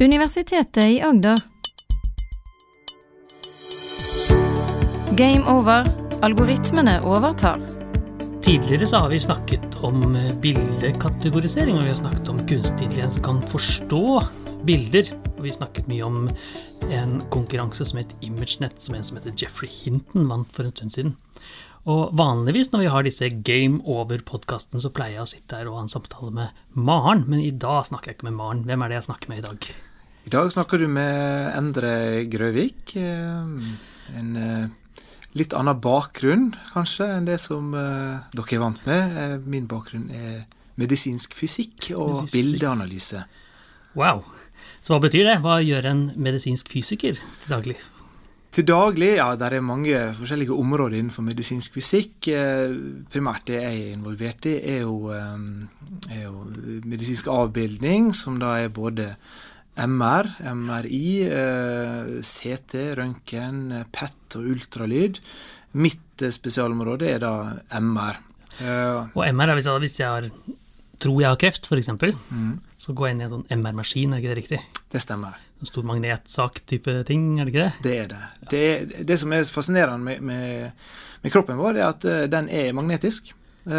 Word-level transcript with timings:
Universitetet 0.00 0.90
i 0.90 1.02
Agder. 1.02 1.40
Game 5.16 5.44
over. 5.46 5.86
Algoritmene 6.22 6.96
overtar. 7.06 7.60
Tidligere 8.42 8.88
så 8.90 9.04
har 9.04 9.12
vi 9.12 9.20
snakket 9.20 9.76
om 9.86 10.16
eh, 10.18 10.32
bildekategorisering, 10.42 11.78
og 11.78 11.86
vi 11.86 11.92
har 11.92 12.00
snakket 12.00 12.32
om 12.32 12.40
kunstig 12.42 12.88
intelligens 12.88 13.14
som 13.14 13.22
kan 13.28 13.38
forstå 13.52 14.02
bilder. 14.66 15.14
Og 15.36 15.46
vi 15.46 15.54
snakket 15.54 15.86
mye 15.86 16.02
om 16.02 16.26
en 16.90 17.20
konkurranse 17.30 17.86
som 17.86 18.02
het 18.02 18.16
ImageNet, 18.18 18.74
som 18.82 18.98
en 18.98 19.06
som 19.06 19.20
heter 19.20 19.36
Jeffrey 19.44 19.70
Hinton 19.70 20.26
vant 20.32 20.50
for 20.50 20.66
en 20.66 20.74
stund 20.74 20.96
siden. 20.98 21.14
Og 21.84 22.14
vanligvis 22.16 22.70
når 22.72 22.80
vi 22.80 22.90
har 22.94 23.04
disse 23.04 23.26
Game 23.44 23.82
Over-podkastene, 23.84 24.80
så 24.80 24.88
pleier 24.94 25.18
jeg 25.18 25.24
å 25.26 25.28
sitte 25.28 25.58
her 25.58 25.68
og 25.68 25.76
ha 25.76 25.82
en 25.84 25.92
samtale 25.92 26.30
med 26.32 26.62
Maren, 26.72 27.26
men 27.28 27.42
i 27.44 27.50
dag 27.50 27.82
snakker 27.90 28.10
jeg 28.12 28.16
ikke 28.18 28.28
med 28.30 28.38
Maren. 28.38 28.62
Hvem 28.64 28.84
er 28.86 28.88
det 28.94 28.96
jeg 29.02 29.06
snakker 29.10 29.28
med 29.34 29.42
i 29.42 29.44
dag? 29.44 29.68
I 30.24 30.32
dag 30.32 30.48
snakker 30.54 30.80
du 30.80 30.86
med 30.88 31.50
Endre 31.58 31.92
Grøvik. 32.32 32.94
eh, 32.96 34.16
En 34.16 34.30
eh, 34.40 35.02
litt 35.36 35.52
annen 35.52 35.76
bakgrunn, 35.84 36.54
kanskje, 36.72 37.10
enn 37.18 37.28
det 37.28 37.36
som 37.42 37.74
eh, 37.76 38.24
dere 38.32 38.56
er 38.56 38.62
vant 38.64 38.80
med. 38.88 39.44
Min 39.44 39.66
bakgrunn 39.68 40.08
er 40.08 40.46
medisinsk 40.80 41.36
fysikk 41.36 41.90
og 41.98 42.14
Medisinsk 42.14 42.32
fysikk. 42.32 42.54
bildeanalyse. 42.54 43.26
Wow. 43.94 44.24
Så 44.80 44.94
hva 44.96 45.02
betyr 45.04 45.28
det? 45.28 45.36
Hva 45.44 45.58
gjør 45.60 45.90
en 45.92 46.06
medisinsk 46.16 46.72
fysiker 46.72 47.20
til 47.20 47.52
daglig? 47.52 47.76
Til 48.54 48.66
daglig, 48.68 49.16
ja, 49.18 49.32
der 49.34 49.56
er 49.56 49.64
mange 49.66 49.98
forskjellige 50.14 50.54
områder 50.54 51.00
innenfor 51.00 51.24
medisinsk 51.26 51.74
fysikk. 51.74 52.28
Eh, 52.30 52.74
Primært 53.10 53.48
det 53.48 53.56
jeg 53.58 53.80
er 53.80 53.96
involvert 53.96 54.46
i, 54.46 54.52
er 54.76 54.84
jo, 54.84 55.10
eh, 55.10 56.12
er 56.14 56.20
jo 56.28 56.44
medisinsk 56.86 57.26
avbildning, 57.34 58.12
som 58.14 58.38
da 58.38 58.52
er 58.62 58.70
både 58.70 59.08
MR, 59.74 60.30
MRI, 60.54 61.26
eh, 61.26 62.12
CT, 62.22 62.94
røntgen, 63.00 63.58
PET 63.90 64.36
og 64.38 64.46
ultralyd. 64.54 65.18
Mitt 65.74 66.22
spesialområde 66.22 67.10
er 67.10 67.24
da 67.26 67.34
MR. 67.80 68.20
Og 69.16 69.24
MR 69.34 69.50
er 69.50 69.80
hvis 69.82 69.98
jeg 69.98 70.06
har, 70.06 70.30
tror 71.02 71.20
jeg 71.20 71.28
har 71.28 71.42
kreft, 71.42 71.66
f.eks., 71.66 71.90
mm, 71.90 72.54
så 72.78 72.94
går 72.94 73.08
jeg 73.08 73.16
inn 73.16 73.24
i 73.24 73.26
en 73.26 73.34
sånn 73.34 73.48
MR-maskin, 73.50 74.14
er 74.14 74.22
ikke 74.22 74.30
det 74.30 74.38
riktig? 74.44 74.62
det 74.94 75.02
stemmer. 75.02 75.34
En 75.60 75.66
stor 75.70 75.82
magnetsak-type 75.86 77.04
ting, 77.08 77.38
er 77.40 77.44
det 77.48 77.52
ikke 77.54 77.64
det? 77.64 77.72
Det 77.86 77.94
er 78.02 78.08
det. 78.10 78.24
Det, 78.50 79.06
det 79.08 79.16
som 79.22 79.32
er 79.32 79.44
fascinerende 79.48 80.04
med, 80.04 80.20
med, 80.20 80.72
med 81.22 81.32
kroppen 81.32 81.56
vår, 81.60 81.78
er 81.78 81.86
at 81.92 82.04
eh, 82.10 82.24
den 82.32 82.48
er 82.52 82.72
magnetisk. 82.76 83.32
Uh, 83.64 83.72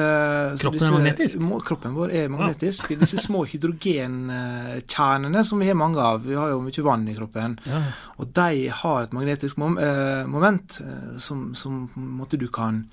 kroppen 0.57 0.57
Kroppen 0.57 0.81
er 0.87 0.93
magnetisk? 0.95 1.37
må- 1.45 1.59
Kroppen 1.61 1.93
vår 1.93 2.09
er 2.17 2.29
magnetisk. 2.33 2.87
Disse 2.97 3.19
små 3.21 3.43
hydrogenkjernene 3.51 5.43
som 5.45 5.59
vi 5.61 5.67
har 5.69 5.77
mange 5.77 6.01
av, 6.01 6.23
vi 6.25 6.33
har 6.39 6.49
jo 6.55 6.61
mye 6.65 6.85
vann 6.87 7.07
i 7.11 7.13
kroppen, 7.17 7.59
Ja. 7.69 7.81
og 8.17 8.31
de 8.33 8.67
har 8.81 9.03
et 9.05 9.13
magnetisk 9.13 9.57
mom 9.61 9.77
uh, 9.77 10.25
moment 10.27 10.79
som, 11.21 11.51
som 11.55 11.83
måte 11.95 12.37
du 12.41 12.47
kan 12.47 12.85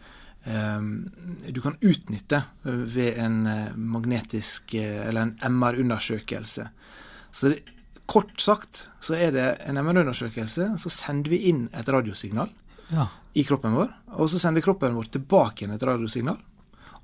du 1.54 1.60
kan 1.62 1.76
utnytte 1.86 2.40
ved 2.66 3.14
en 3.22 3.44
magnetisk 3.78 4.74
eller 4.74 5.20
en 5.22 5.36
MR-undersøkelse. 5.54 6.64
Så 7.30 7.52
det, 7.52 7.60
kort 8.12 8.40
sagt 8.40 8.82
så 9.00 9.16
er 9.16 9.32
det 9.32 9.46
en 9.66 9.78
MR-undersøkelse, 9.80 10.74
så 10.78 10.92
sender 10.92 11.32
vi 11.32 11.46
inn 11.48 11.64
et 11.72 11.88
radiosignal 11.88 12.50
ja. 12.92 13.06
i 13.32 13.44
kroppen 13.48 13.72
vår, 13.76 13.88
og 14.18 14.28
så 14.28 14.40
sender 14.42 14.64
kroppen 14.64 14.98
vår 14.98 15.08
tilbake 15.16 15.64
igjen 15.64 15.76
et 15.76 15.86
radiosignal. 15.88 16.36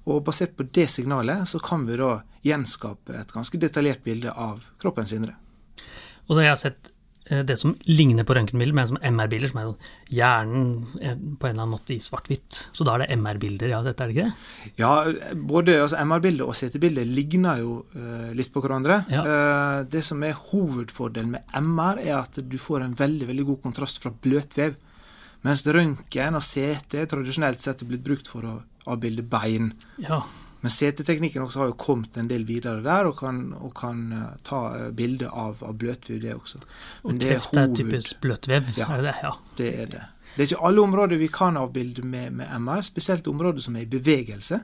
Og 0.08 0.20
basert 0.24 0.54
på 0.56 0.66
det 0.72 0.86
signalet 0.92 1.48
så 1.48 1.60
kan 1.64 1.86
vi 1.88 1.96
da 2.00 2.18
gjenskape 2.44 3.16
et 3.16 3.32
ganske 3.32 3.60
detaljert 3.60 4.04
bilde 4.04 4.32
av 4.32 4.60
kroppens 4.80 5.12
indre. 5.16 5.34
Og 6.28 6.34
så 6.34 6.42
har 6.42 6.50
jeg 6.50 6.62
sett 6.66 6.92
eh, 6.92 6.97
det 7.28 7.56
som 7.60 7.74
ligner 7.84 8.24
på 8.24 8.34
røntgenbilder, 8.36 8.76
men 8.76 8.88
som 8.88 8.98
MR-bilder, 9.04 9.50
som 9.52 9.60
er 9.60 9.92
hjernen 10.14 10.70
eh, 11.00 11.12
på 11.14 11.48
en 11.48 11.52
eller 11.52 11.64
annen 11.64 11.74
måte 11.74 11.94
i 11.94 12.00
svart-hvitt. 12.02 12.60
Så 12.72 12.86
da 12.86 12.94
er 12.94 13.04
det 13.04 13.18
MR-bilder 13.18 13.72
ja, 13.72 13.82
dette 13.84 14.04
er 14.04 14.10
det 14.10 14.16
ikke 14.16 14.28
det? 14.28 14.72
Ja, 14.80 14.92
både 15.50 15.76
altså, 15.82 16.00
MR-bildet 16.04 16.46
og 16.46 16.56
CT-bildet 16.56 17.08
ligner 17.12 17.60
jo 17.62 17.78
uh, 17.94 18.30
litt 18.36 18.52
på 18.54 18.62
hverandre. 18.64 19.02
Ja. 19.12 19.24
Uh, 19.26 19.78
det 19.90 20.02
som 20.06 20.22
er 20.24 20.38
hovedfordelen 20.50 21.36
med 21.36 21.56
MR, 21.60 22.00
er 22.04 22.16
at 22.22 22.40
du 22.40 22.58
får 22.60 22.86
en 22.86 22.96
veldig 22.98 23.28
veldig 23.30 23.48
god 23.52 23.62
kontrast 23.68 24.02
fra 24.02 24.12
bløtvev. 24.14 24.78
Mens 25.46 25.62
røntgen 25.68 26.38
og 26.38 26.42
CT 26.42 27.04
tradisjonelt 27.12 27.62
sett 27.62 27.84
er 27.84 27.90
blitt 27.92 28.06
brukt 28.06 28.30
for 28.30 28.48
å 28.48 28.58
avbilde 28.88 29.22
bein. 29.28 29.72
Ja. 30.02 30.22
Men 30.60 30.72
CT-teknikken 30.74 31.44
også 31.44 31.62
har 31.62 31.68
jo 31.70 31.76
kommet 31.78 32.16
en 32.18 32.28
del 32.30 32.42
videre 32.48 32.82
der, 32.82 33.06
og 33.06 33.18
kan, 33.20 33.52
og 33.54 33.70
kan 33.78 34.00
eh, 34.12 34.30
ta 34.46 34.62
uh, 34.74 34.86
bilde 34.96 35.28
av, 35.30 35.60
av 35.62 35.76
bløtvev, 35.78 36.18
det 36.24 36.34
også. 36.34 36.58
Og 37.04 37.12
Men 37.12 37.20
og 37.20 37.26
kreft 37.28 37.54
er 37.54 37.62
er, 37.62 37.74
typisk 37.78 38.20
bløtvev, 38.24 38.72
Ja. 38.76 38.88
er 38.96 39.04
det? 39.06 39.14
Ja. 39.22 39.34
Det 39.60 39.68
er 39.82 39.92
det. 39.92 40.02
Det 40.34 40.42
er 40.42 40.50
ikke 40.50 40.66
alle 40.66 40.82
områder 40.82 41.18
vi 41.18 41.28
kan 41.32 41.56
avbilde 41.56 42.02
med, 42.02 42.32
med 42.40 42.50
MR, 42.58 42.82
spesielt 42.86 43.26
områder 43.30 43.62
som 43.64 43.76
er 43.76 43.86
i 43.86 43.90
bevegelse. 43.90 44.60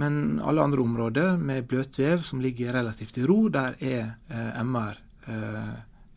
Men 0.00 0.40
alle 0.40 0.62
andre 0.62 0.82
områder 0.82 1.36
med 1.38 1.66
bløtvev 1.68 2.22
som 2.24 2.40
ligger 2.40 2.72
relativt 2.72 3.18
i 3.18 3.24
ro, 3.26 3.48
der 3.52 3.74
er 3.80 4.14
eh, 4.30 4.60
MR 4.64 4.98
eh, 5.28 5.72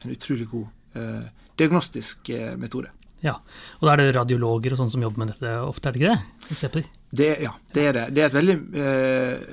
en 0.06 0.14
utrolig 0.14 0.48
god 0.52 0.68
eh, 0.96 1.26
diagnostisk 1.60 2.30
eh, 2.30 2.54
metode. 2.60 2.92
Ja. 3.24 3.36
Og 3.80 3.88
da 3.88 3.94
er 3.94 4.02
det 4.02 4.16
radiologer 4.18 4.76
og 4.76 4.82
sånn 4.82 4.92
som 4.92 5.06
jobber 5.06 5.24
med 5.24 5.32
dette 5.34 5.54
ofte, 5.64 5.90
er 5.90 5.96
det 5.96 6.02
ikke 6.02 6.14
det? 6.16 6.44
Som 6.48 6.60
ser 6.60 6.74
på 6.74 6.82
de. 6.82 6.90
Det, 7.16 7.30
ja, 7.46 7.54
det 7.74 7.88
er 7.88 7.98
det. 7.98 8.04
Det 8.16 8.24
er 8.24 8.30
et 8.30 8.38
veldig 8.38 8.58
eh, 8.82 9.48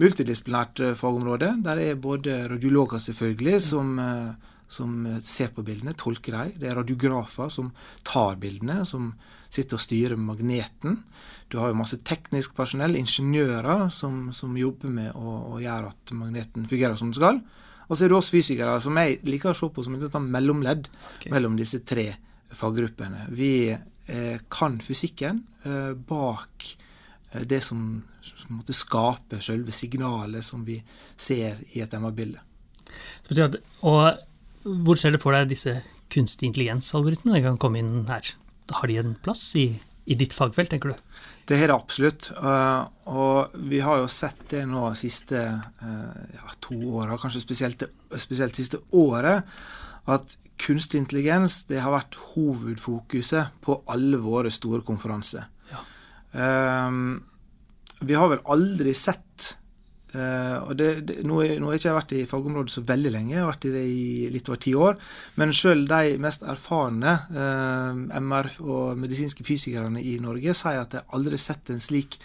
multidisiplinært 0.00 0.82
eh, 0.82 0.96
fagområde. 0.98 1.52
Der 1.64 1.82
er 1.84 2.00
både 2.00 2.40
radiologer, 2.50 3.02
selvfølgelig, 3.04 3.60
som, 3.62 3.94
eh, 4.00 4.56
som 4.78 4.96
ser 5.22 5.52
på 5.54 5.64
bildene, 5.66 5.96
tolker 6.00 6.38
dem. 6.38 6.54
Det 6.58 6.70
er 6.70 6.78
radiografer 6.80 7.52
som 7.52 7.70
tar 8.06 8.40
bildene, 8.42 8.80
som 8.88 9.12
sitter 9.54 9.78
og 9.78 9.84
styrer 9.84 10.18
magneten. 10.18 10.98
Du 11.52 11.60
har 11.60 11.70
jo 11.70 11.78
masse 11.78 12.00
teknisk 12.02 12.56
personell, 12.56 12.96
ingeniører, 12.98 13.86
som, 13.94 14.32
som 14.34 14.56
jobber 14.58 14.90
med 14.90 15.12
å, 15.14 15.36
å 15.54 15.62
gjøre 15.62 15.92
at 15.92 16.16
magneten 16.16 16.66
fungerer 16.70 16.98
som 16.98 17.12
den 17.12 17.20
skal. 17.20 17.44
Og 17.84 17.94
så 17.94 18.06
er 18.06 18.10
det 18.10 18.16
oss 18.16 18.32
fysikere, 18.32 18.78
som 18.80 18.96
jeg 18.98 19.20
liker 19.28 19.52
å 19.52 19.56
se 19.58 19.68
på 19.70 19.84
som 19.84 19.94
et 19.98 20.22
mellomledd 20.24 20.88
okay. 20.88 21.30
mellom 21.30 21.58
disse 21.60 21.84
tre 21.84 22.14
faggruppene. 22.56 23.28
Vi 23.34 23.70
eh, 23.70 24.36
kan 24.48 24.78
fysikken 24.82 25.42
eh, 25.64 25.92
bak 25.94 26.68
eh, 27.32 27.42
det 27.42 27.60
som, 27.64 28.02
som 28.20 28.58
måtte 28.58 28.76
skape 28.76 29.40
selve 29.44 29.74
signalet 29.74 30.44
som 30.44 30.64
vi 30.66 30.78
ser 31.16 31.58
i 31.74 31.82
et 31.84 31.98
MR-bilde. 31.98 32.42
Og 33.84 34.78
hvor 34.84 35.00
ser 35.00 35.14
du 35.14 35.20
for 35.20 35.36
deg 35.36 35.50
disse 35.50 35.76
kunstig 36.12 36.52
intelligens-algoritmene 36.52 37.42
kan 37.44 37.60
komme 37.60 37.82
inn 37.82 38.06
her? 38.08 38.34
Har 38.72 38.88
de 38.88 39.00
en 39.00 39.16
plass 39.24 39.42
i, 39.60 39.66
i 40.08 40.16
ditt 40.16 40.36
fagfelt, 40.36 40.70
tenker 40.72 40.94
du? 40.94 41.14
Det 41.44 41.58
har 41.60 41.68
det 41.68 41.76
absolutt. 41.76 42.30
og 43.12 43.56
vi 43.68 43.82
har 43.84 43.98
jo 44.00 44.06
sett 44.08 44.46
det 44.48 44.62
nå 44.64 44.86
de 44.88 44.96
siste 44.96 45.36
ja, 45.36 46.54
to 46.64 46.78
åra, 46.96 47.18
kanskje 47.20 47.42
spesielt 47.42 47.84
spesielt 48.16 48.56
siste 48.56 48.80
året, 48.96 49.44
at 50.10 50.34
kunstig 50.60 51.00
intelligens 51.00 51.62
det 51.70 51.80
har 51.80 51.94
vært 51.94 52.16
hovedfokuset 52.34 53.54
på 53.64 53.78
alle 53.88 54.18
våre 54.20 54.50
store 54.52 54.82
konferanser. 54.84 55.46
Ja. 55.70 55.80
Um, 56.88 57.22
vi 58.04 58.16
har 58.18 58.28
vel 58.28 58.42
aldri 58.52 58.92
sett 58.98 59.54
uh, 60.14 60.66
og 60.66 60.74
det, 60.76 60.88
det, 61.08 61.16
nå, 61.26 61.38
er- 61.46 61.56
nå 61.62 61.70
har 61.70 61.78
ikke 61.78 61.94
vært 61.96 62.12
i 62.18 62.24
fagområdet 62.28 62.74
så 62.74 62.82
veldig 62.86 63.12
lenge, 63.14 63.32
jeg 63.34 63.40
har 63.42 63.48
vært 63.52 63.68
i 63.70 63.72
det 63.74 63.84
i 63.88 64.04
litt 64.34 64.50
over 64.50 64.60
ti 64.60 64.74
år. 64.76 64.98
Men 65.40 65.54
selv 65.56 65.88
de 65.90 66.18
mest 66.22 66.44
erfarne 66.44 67.14
uh, 67.32 68.18
MR- 68.20 68.58
og 68.60 68.98
medisinske 69.00 69.46
fysikerne 69.46 70.02
i 70.04 70.18
Norge 70.22 70.52
sier 70.58 70.82
at 70.84 70.98
de 70.98 71.04
aldri 71.16 71.38
har 71.38 71.46
sett 71.46 71.72
en 71.72 71.80
slik 71.82 72.18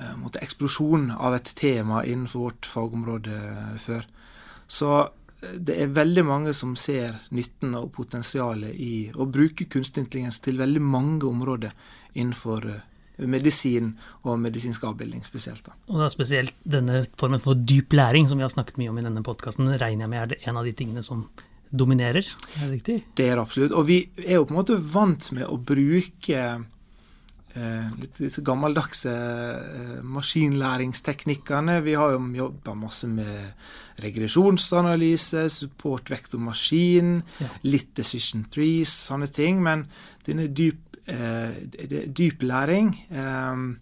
uh, 0.00 0.24
eksplosjon 0.40 1.10
av 1.18 1.36
et 1.36 1.52
tema 1.58 2.00
innenfor 2.06 2.48
vårt 2.48 2.70
fagområde 2.70 3.42
før. 3.82 4.08
Så 4.64 4.88
eh, 5.02 5.12
det 5.58 5.76
er 5.82 5.92
veldig 5.94 6.24
mange 6.26 6.54
som 6.56 6.74
ser 6.78 7.14
nytten 7.34 7.76
og 7.78 7.90
potensialet 7.94 8.74
i 8.80 8.94
å 9.14 9.26
bruke 9.26 9.68
kunstig 9.70 10.04
intelligens 10.04 10.40
til 10.44 10.58
veldig 10.60 10.82
mange 10.82 11.24
områder 11.28 11.72
innenfor 12.14 12.68
eh, 12.70 12.82
medisin 13.30 13.92
og 14.24 14.38
medisinsk 14.42 14.84
avbildning 14.88 15.24
spesielt. 15.26 15.64
Da. 15.66 15.76
Og 15.92 16.02
da 16.02 16.10
spesielt 16.12 16.54
denne 16.62 17.04
formen 17.20 17.42
for 17.42 17.58
dyp 17.58 17.94
læring, 17.94 18.28
som 18.28 18.40
vi 18.40 18.46
har 18.46 18.52
snakket 18.52 18.80
mye 18.80 18.92
om 18.92 19.00
i 19.00 19.06
denne 19.06 19.24
podkasten, 19.26 19.70
regner 19.80 20.06
jeg 20.06 20.14
med 20.14 20.22
er 20.22 20.32
det 20.32 20.40
en 20.48 20.60
av 20.60 20.66
de 20.66 20.74
tingene 20.76 21.04
som 21.06 21.26
dominerer. 21.74 22.26
Er 22.58 22.66
det 22.66 22.72
riktig? 22.72 23.00
Det 23.16 23.26
er 23.28 23.38
det 23.38 23.42
absolutt. 23.42 23.74
Og 23.74 23.88
vi 23.88 24.04
er 24.26 24.38
jo 24.38 24.46
på 24.46 24.54
en 24.54 24.60
måte 24.60 24.78
vant 24.78 25.30
med 25.34 25.48
å 25.48 25.58
bruke 25.58 26.44
litt 28.00 28.18
disse 28.18 28.42
gammeldagse 28.42 29.12
eh, 29.14 30.00
maskinlæringsteknikkene. 30.02 31.80
Vi 31.84 31.94
har 31.94 32.12
jo 32.16 32.18
jobba 32.34 32.74
masse 32.74 33.06
med 33.08 33.52
regresjonsanalyse, 34.02 35.48
support 35.50 36.10
vektor 36.10 36.38
maskin, 36.42 37.22
Ja. 37.40 37.46
litt 37.62 37.94
decision 37.94 38.44
trees, 38.50 38.88
sånne 39.08 39.30
ting. 39.32 39.62
Men 39.62 39.86
denne 40.26 40.48
dyp, 40.48 40.96
eh, 41.06 41.50
dyp 42.12 42.42
læring 42.42 42.94
eh, 43.10 43.76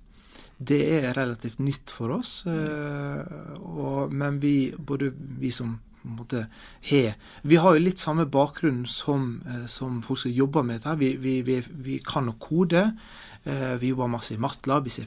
det 0.63 1.05
er 1.05 1.13
relativt 1.15 1.59
nytt 1.59 1.91
for 1.91 2.11
oss. 2.11 2.45
eh, 2.47 4.09
men 4.11 4.39
vi, 4.41 4.73
både 4.79 5.13
vi 5.39 5.51
som 5.51 5.81
har 6.05 6.39
Vi 7.45 7.57
har 7.57 7.75
jo 7.75 7.81
litt 7.85 7.99
samme 7.99 8.27
bakgrunn 8.27 8.87
som, 8.87 9.41
eh, 9.47 9.67
som 9.67 10.03
folk 10.03 10.19
som 10.19 10.33
jobber 10.33 10.63
med 10.63 10.81
dette. 10.81 10.99
Vi, 10.99 11.17
vi, 11.17 11.43
vi, 11.43 11.61
vi 11.71 11.99
kan 11.99 12.29
å 12.29 12.35
kode. 12.39 12.93
Eh, 13.44 13.75
vi 13.81 13.91
jobber 13.91 14.06
masse 14.06 14.35
i 14.35 14.39
Matlab, 14.39 14.87
i 14.87 14.91
C++. 14.91 15.06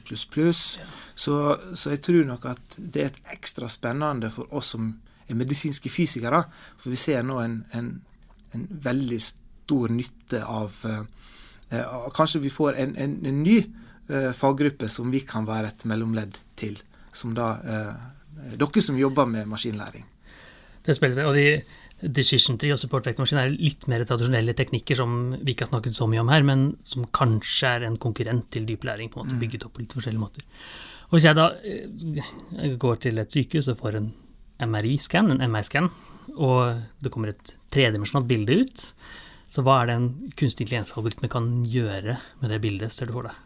Så, 1.14 1.34
så 1.74 1.90
jeg 1.90 2.00
tror 2.04 2.24
nok 2.28 2.44
at 2.50 2.76
det 2.76 3.02
er 3.02 3.12
et 3.12 3.20
ekstra 3.32 3.68
spennende 3.72 4.30
for 4.30 4.52
oss 4.54 4.74
som 4.74 4.90
er 5.28 5.38
medisinske 5.38 5.90
fysikere. 5.90 6.42
For 6.76 6.92
vi 6.92 7.00
ser 7.00 7.24
nå 7.24 7.38
en, 7.40 7.62
en, 7.72 7.92
en 8.54 8.66
veldig 8.84 9.20
stor 9.22 9.94
nytte 9.94 10.42
av 10.44 10.76
eh, 10.84 11.04
Kanskje 12.14 12.44
vi 12.44 12.52
får 12.52 12.76
en, 12.78 12.92
en, 12.96 13.16
en 13.26 13.38
ny 13.42 13.56
eh, 13.58 14.30
faggruppe 14.36 14.86
som 14.92 15.10
vi 15.10 15.24
kan 15.26 15.48
være 15.48 15.72
et 15.72 15.86
mellomledd 15.90 16.36
til. 16.60 16.76
Som 17.12 17.34
da 17.34 17.54
eh, 17.64 18.12
Dere 18.60 18.82
som 18.84 18.98
jobber 19.00 19.26
med 19.26 19.48
maskinlæring. 19.48 20.04
Det 20.84 20.92
er 20.92 20.98
spennende. 20.98 21.24
Og 21.26 21.34
de 21.34 21.62
decision 22.00 22.58
tree 22.60 22.74
og 22.74 22.80
support 22.80 23.06
vektormaskin 23.08 23.40
er 23.40 23.54
litt 23.54 23.86
mer 23.88 24.04
tradisjonelle 24.04 24.52
teknikker 24.56 24.98
som 24.98 25.16
vi 25.32 25.54
ikke 25.54 25.64
har 25.64 25.72
snakket 25.72 25.96
så 25.96 26.08
mye 26.10 26.20
om 26.20 26.32
her, 26.32 26.44
men 26.44 26.66
som 26.84 27.06
kanskje 27.16 27.70
er 27.70 27.86
en 27.86 27.96
konkurrent 28.00 28.50
til 28.52 28.66
dyp 28.68 28.84
læring, 28.84 29.08
på 29.12 29.22
en 29.22 29.26
måte, 29.26 29.40
bygget 29.40 29.64
opp 29.68 29.76
på 29.76 29.84
litt 29.84 29.96
forskjellige 29.96 30.22
måter. 30.22 30.44
Og 31.08 31.16
Hvis 31.16 31.28
jeg 31.28 31.38
da 31.38 31.48
eh, 31.64 32.76
går 32.76 33.00
til 33.06 33.22
et 33.22 33.32
sykehus 33.32 33.70
og 33.72 33.80
får 33.80 34.00
en 34.00 34.10
MRI-scan, 34.66 35.32
en 35.32 35.44
MR-scan, 35.48 35.88
og 36.36 36.82
det 37.00 37.12
kommer 37.14 37.32
et 37.32 37.54
tredimensjonalt 37.72 38.28
bilde 38.28 38.60
ut, 38.60 38.86
så 39.48 39.62
hva 39.62 39.80
er 39.80 39.88
det 39.88 39.96
en 39.96 40.08
kunstig 40.34 40.66
intelligensalgoritme 40.66 41.30
kan 41.32 41.50
gjøre 41.70 42.18
med 42.42 42.52
det 42.52 42.60
bildet, 42.64 42.92
ser 42.92 43.08
du 43.08 43.16
for 43.16 43.30
deg? 43.30 43.45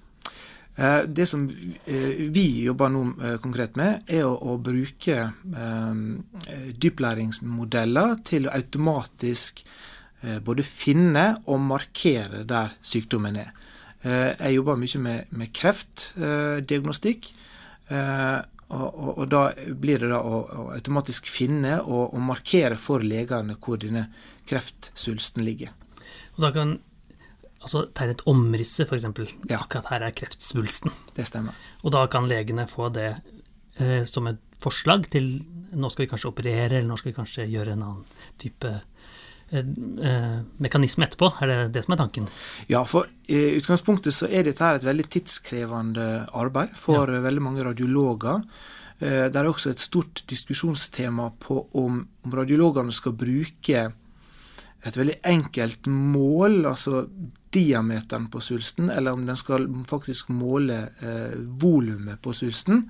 Eh, 0.76 1.02
det 1.06 1.26
som 1.26 1.48
eh, 1.84 2.30
vi 2.30 2.62
jobber 2.64 2.88
nå 2.92 3.02
eh, 3.22 3.36
konkret 3.42 3.76
med, 3.76 4.04
er 4.08 4.26
å, 4.26 4.56
bruke 4.60 5.26
dyplæringsmodeller 6.80 8.20
til 8.26 8.46
å 8.48 8.54
automatisk 8.54 9.64
både 10.44 10.64
finne 10.66 11.22
og 11.48 11.62
markere 11.64 12.42
der 12.44 12.74
sykdommen 12.84 13.38
er. 13.40 13.54
Jeg 14.04 14.52
jobber 14.52 14.76
mye 14.76 14.98
med, 15.00 15.30
med 15.32 15.52
kreftdiagnostikk. 15.56 17.30
Og, 17.88 18.84
og, 18.84 19.08
og, 19.14 19.22
da 19.32 19.40
blir 19.80 20.04
det 20.04 20.10
da 20.12 20.20
å, 20.20 20.42
å 20.44 20.66
automatisk 20.76 21.24
finne 21.32 21.78
og, 21.80 22.12
og, 22.12 22.20
markere 22.20 22.76
for 22.76 23.00
legene 23.00 23.56
hvor 23.56 23.80
denne 23.80 24.10
kreftsvulsten 24.48 25.40
ligger. 25.46 25.72
Og 26.36 26.44
da 26.44 26.52
kan 26.52 26.76
altså 27.60 27.86
tegne 27.96 28.16
et 28.16 28.26
omrisse, 28.30 28.86
f.eks. 28.86 29.08
Ja. 29.50 29.60
Akkurat 29.60 29.90
her 29.92 30.06
er 30.06 30.14
kreftsvulsten. 30.16 30.92
Det 31.16 31.28
stemmer. 31.28 31.56
Og 31.84 31.94
da 31.94 32.06
kan 32.12 32.28
legene 32.30 32.66
få 32.70 32.88
det 32.94 33.10
eh, 33.78 34.04
som 34.08 34.28
et 34.30 34.40
forslag 34.60 35.08
til 35.12 35.28
nå 35.70 35.90
skal 35.90 36.04
vi 36.04 36.10
kanskje 36.10 36.30
operere, 36.30 36.78
eller 36.78 36.88
nå 36.88 36.98
skal 36.98 37.12
vi 37.12 37.18
kanskje 37.18 37.46
gjøre 37.50 37.76
en 37.76 37.84
annen 37.86 38.26
type 38.40 38.70
eh, 38.70 39.60
eh, 39.60 40.36
mekanisme 40.62 41.06
etterpå. 41.06 41.30
Er 41.44 41.52
det 41.52 41.58
det 41.76 41.84
som 41.86 41.94
er 41.94 42.02
tanken? 42.02 42.28
Ja, 42.70 42.82
for 42.88 43.08
i 43.30 43.60
utgangspunktet 43.60 44.16
så 44.16 44.28
er 44.28 44.46
dette 44.46 44.64
her 44.64 44.80
et 44.80 44.86
veldig 44.88 45.06
tidskrevende 45.14 46.10
arbeid 46.38 46.74
for 46.78 47.10
ja. 47.12 47.22
veldig 47.22 47.46
mange 47.46 47.66
radiologer. 47.66 48.44
Eh, 48.98 49.26
det 49.30 49.40
er 49.40 49.48
også 49.48 49.72
et 49.72 49.82
stort 49.82 50.24
diskusjonstema 50.30 51.30
på 51.40 51.62
om, 51.80 52.02
om 52.26 52.38
radiologene 52.40 52.94
skal 52.94 53.16
bruke 53.16 53.90
et 54.80 54.96
veldig 54.96 55.18
enkelt 55.28 55.88
mål, 55.92 56.64
altså 56.70 57.04
diameteren 57.50 58.28
på 58.30 58.40
svulsten, 58.40 58.90
eller 58.90 59.12
om 59.12 59.26
den 59.26 59.36
skal 59.36 59.66
faktisk 59.88 60.28
måle 60.28 60.78
eh, 61.02 61.36
volumet 61.62 62.22
på 62.22 62.34
svulsten. 62.36 62.84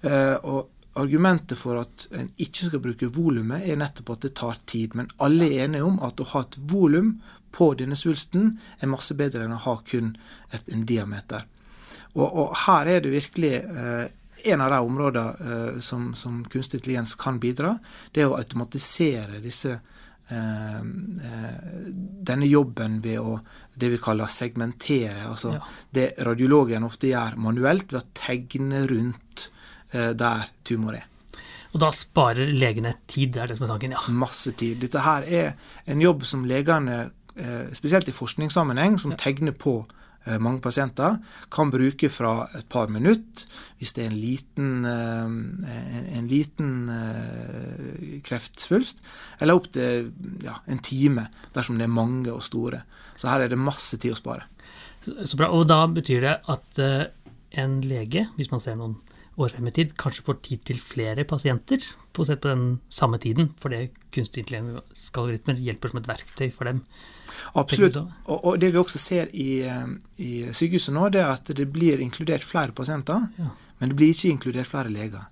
Eh, 0.00 0.34
og 0.34 0.74
Argumentet 0.98 1.58
for 1.58 1.78
at 1.78 2.08
en 2.16 2.26
ikke 2.42 2.64
skal 2.66 2.80
bruke 2.82 3.06
volumet, 3.14 3.62
er 3.70 3.76
nettopp 3.78 4.16
at 4.16 4.24
det 4.24 4.32
tar 4.40 4.56
tid. 4.66 4.96
Men 4.98 5.06
alle 5.22 5.46
er 5.46 5.68
enige 5.68 5.86
om 5.86 6.00
at 6.02 6.18
å 6.18 6.26
ha 6.32 6.42
et 6.42 6.56
volum 6.72 7.12
på 7.54 7.68
denne 7.78 7.94
svulsten 7.96 8.56
er 8.80 8.90
masse 8.90 9.14
bedre 9.14 9.44
enn 9.44 9.54
å 9.54 9.60
ha 9.62 9.76
kun 9.86 10.16
et, 10.50 10.64
en 10.74 10.82
diameter. 10.88 11.44
Og, 12.16 12.26
og, 12.26 12.56
her 12.64 12.90
er 12.90 13.04
det 13.04 13.14
virkelig 13.14 13.52
eh, 13.60 14.08
en 14.50 14.64
av 14.64 14.74
de 14.74 14.80
områdene 14.88 15.52
eh, 15.52 15.78
som, 15.84 16.10
som 16.18 16.42
kunstig 16.50 16.80
intelligens 16.80 17.14
kan 17.20 17.38
bidra. 17.38 17.76
Det 18.10 18.24
er 18.24 18.32
å 18.32 18.40
automatisere 18.40 19.38
disse 19.44 19.76
Eh, 19.76 19.97
denne 22.28 22.48
jobben 22.48 22.98
ved 23.00 23.16
å 23.20 23.38
det 23.78 23.88
vi 23.94 24.00
kaller 24.02 24.28
segmentere. 24.28 25.22
Altså 25.28 25.54
ja. 25.54 25.62
det 25.94 26.08
radiologen 26.26 26.84
ofte 26.84 27.08
gjør 27.08 27.38
manuelt 27.40 27.92
ved 27.94 28.02
å 28.02 28.08
tegne 28.18 28.82
rundt 28.90 29.46
eh, 29.92 30.10
der 30.12 30.50
tumor 30.68 30.98
er. 30.98 31.06
Og 31.72 31.80
da 31.80 31.88
sparer 31.92 32.52
legene 32.52 32.94
tid, 33.06 33.34
det 33.36 33.42
er 33.42 33.50
det 33.50 33.58
som 33.58 33.66
er 33.66 33.72
tanken? 33.74 33.96
ja. 33.96 34.04
Masse 34.12 34.52
tid. 34.56 34.80
Dette 34.84 35.00
her 35.04 35.24
er 35.24 35.54
en 35.88 36.00
jobb 36.00 36.24
som 36.28 36.46
legene, 36.48 37.10
spesielt 37.76 38.08
i 38.10 38.14
forskningssammenheng, 38.16 38.96
som 38.98 39.12
ja. 39.12 39.18
tegner 39.20 39.54
på 39.54 39.78
Eh, 39.82 40.07
mange 40.42 40.60
pasienter 40.60 41.16
kan 41.54 41.70
bruke 41.72 42.10
fra 42.12 42.48
et 42.58 42.66
par 42.68 42.90
minutter, 42.92 43.46
hvis 43.78 43.94
det 43.96 44.04
er 44.04 44.10
en 44.10 44.18
liten, 44.18 44.84
eh, 44.84 46.18
en 46.18 46.28
liten 46.28 46.72
eh, 46.92 48.20
kreftsvulst, 48.26 49.00
eller 49.40 49.56
opp 49.56 49.70
til 49.72 50.10
ja, 50.44 50.58
en 50.66 50.82
time 50.84 51.28
dersom 51.54 51.78
det 51.78 51.88
er 51.88 51.94
mange 51.94 52.32
og 52.34 52.42
store. 52.44 52.82
Så 53.16 53.30
her 53.30 53.46
er 53.46 53.52
det 53.52 53.60
masse 53.60 53.96
tid 53.96 54.16
å 54.16 54.20
spare. 54.20 54.48
Så 55.00 55.38
bra, 55.38 55.48
Og 55.54 55.68
da 55.70 55.86
betyr 55.86 56.26
det 56.26 56.36
at 56.50 56.80
en 57.58 57.80
lege, 57.80 58.26
hvis 58.36 58.50
man 58.52 58.60
ser 58.60 58.76
noen 58.76 58.98
år 59.38 59.52
frem 59.54 59.68
i 59.70 59.74
tid, 59.74 59.94
kanskje 59.98 60.24
får 60.26 60.40
tid 60.44 60.64
til 60.70 60.80
flere 60.82 61.24
pasienter 61.28 61.82
på, 62.12 62.24
på 62.26 62.48
den 62.48 62.66
samme 62.90 63.20
tiden, 63.22 63.52
fordi 63.60 63.86
kunstig 64.14 64.44
intelligens 64.44 65.62
hjelper 65.62 65.92
som 65.92 66.00
et 66.00 66.10
verktøy 66.10 66.50
for 66.54 66.70
dem. 66.70 66.82
Absolutt. 67.60 67.96
Og, 68.00 68.36
og, 68.36 68.58
det 68.60 68.72
vi 68.72 68.80
også 68.80 69.00
ser 69.00 69.30
i, 69.32 69.62
eh, 69.68 69.88
i, 70.18 70.32
sykehuset 70.52 70.94
nå, 70.96 71.08
det 71.14 71.22
er 71.22 71.32
at 71.36 71.50
det 71.56 71.68
blir 71.72 72.02
inkludert 72.02 72.46
flere 72.46 72.74
pasienter, 72.76 73.28
ja. 73.38 73.50
men 73.78 73.92
det 73.92 73.98
blir 73.98 74.14
ikke 74.14 74.32
inkludert 74.34 74.70
flere 74.70 74.92
leger. 74.92 75.28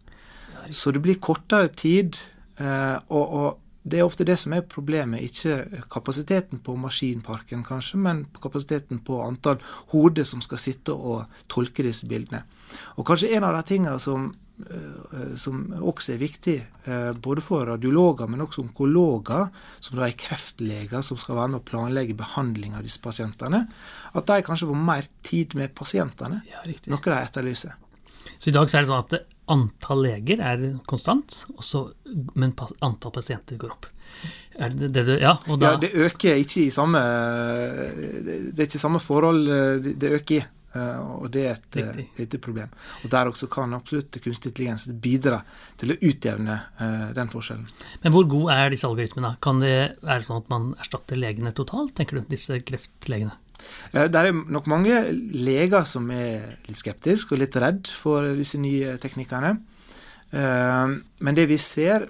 Så 0.71 0.93
det 0.95 1.03
blir 1.03 1.21
kortere 1.23 1.71
tid, 1.75 2.19
eh, 2.59 2.97
og, 3.09 3.25
og, 3.27 3.63
det 3.87 4.01
er 4.01 4.07
ofte 4.07 4.27
det 4.27 4.35
som 4.43 4.55
er 4.57 4.65
problemet. 4.67 5.23
Ikke 5.23 5.85
kapasiteten 5.93 6.59
på 6.65 6.75
maskinparken, 6.81 7.63
kanskje, 7.67 8.01
men 8.03 8.25
kapasiteten 8.43 8.99
på 9.07 9.21
antall 9.23 9.63
hoder 9.93 10.27
som 10.27 10.43
skal 10.43 10.59
sitte 10.59 10.97
og 10.97 11.39
tolke 11.53 11.87
disse 11.87 12.09
bildene. 12.11 12.43
Og 12.99 13.07
kanskje 13.07 13.31
en 13.37 13.47
av 13.47 13.55
de 13.57 13.63
tingene 13.71 14.01
som 14.03 14.33
Eh, 14.57 15.35
som 15.37 15.59
også 15.85 16.15
er 16.15 16.21
viktig 16.23 16.55
eh, 16.89 17.11
både 17.13 17.43
for 17.45 17.67
radiologer, 17.69 18.25
men 18.33 18.41
også 18.41 18.63
onkologer, 18.63 19.51
som 19.85 19.99
da 19.99 20.07
er 20.07 20.17
kreftleger 20.17 21.05
som 21.05 21.19
skal 21.21 21.37
være 21.37 21.53
med 21.53 21.61
å 21.61 21.67
planlegge 21.69 22.17
behandling 22.17 22.73
av 22.73 22.87
disse 22.87 23.03
pasientene, 23.05 23.67
at 24.17 24.31
de 24.31 24.47
kanskje 24.47 24.71
får 24.71 24.81
mer 24.89 25.11
tid 25.21 25.59
med 25.61 25.75
pasientene, 25.77 26.41
ja, 26.49 26.65
noe 26.65 27.05
de 27.05 27.19
etterlyser. 27.19 27.77
Så 28.39 28.49
i 28.49 28.57
dag 28.57 28.73
så 28.73 28.79
er 28.79 28.87
det 28.87 28.91
sånn 28.95 29.05
at 29.05 29.36
antall 29.53 30.03
leger 30.07 30.43
er 30.43 30.65
konstant, 30.89 31.45
også, 31.57 31.87
men 32.35 32.55
antall 32.85 33.15
pasienter 33.15 33.61
går 33.61 33.77
opp. 33.77 33.87
Det, 34.57 34.89
det, 34.89 35.03
det, 35.05 35.19
ja, 35.21 35.35
da... 35.47 35.57
ja, 35.61 35.73
det 35.77 35.91
øker 35.93 36.39
ikke 36.41 36.63
i 36.65 36.71
samme 36.73 36.97
Det 36.97 38.63
er 38.63 38.65
ikke 38.65 38.81
samme 38.81 39.01
forhold 39.03 39.51
eh, 39.53 39.89
det 40.01 40.13
øker 40.17 40.39
i. 40.39 40.45
Eh, 40.77 41.01
og 41.21 41.31
det 41.33 41.45
er 41.51 41.57
et, 41.57 42.01
lite 42.19 42.41
problem. 42.43 42.73
Og 43.05 43.11
Der 43.13 43.31
også 43.31 43.49
kan 43.53 43.75
absolutt 43.77 44.19
kunstig 44.23 44.53
intelligens 44.53 44.89
bidra 44.93 45.41
til 45.81 45.95
å 45.95 45.99
utjevne 46.01 46.57
uh, 46.81 47.09
den 47.17 47.33
forskjellen. 47.33 47.67
Men 48.05 48.15
hvor 48.15 48.29
god 48.31 48.53
er 48.57 48.73
disse 48.75 48.89
algoritmene? 48.89 49.37
Kan 49.45 49.61
det 49.63 49.97
være 50.03 50.27
sånn 50.27 50.43
at 50.43 50.53
man 50.53 50.71
erstatter 50.81 51.21
legene 51.21 51.55
totalt, 51.57 51.95
tenker 51.97 52.21
du, 52.21 52.27
disse 52.31 52.61
kreftlegene? 52.65 53.37
Uh, 53.95 54.07
det 54.11 54.21
er 54.21 54.33
nok 54.33 54.69
mange 54.71 55.01
leger 55.13 55.87
som 55.89 56.11
er 56.15 56.45
litt 56.69 56.81
skeptiske 56.81 57.35
og 57.35 57.43
litt 57.43 57.57
redd 57.63 57.89
for 57.91 58.27
disse 58.39 58.61
nye 58.63 58.97
teknikkene. 59.03 59.57
Uh, 60.35 60.99
men 61.23 61.39
det 61.39 61.49
vi 61.51 61.59
ser, 61.61 62.09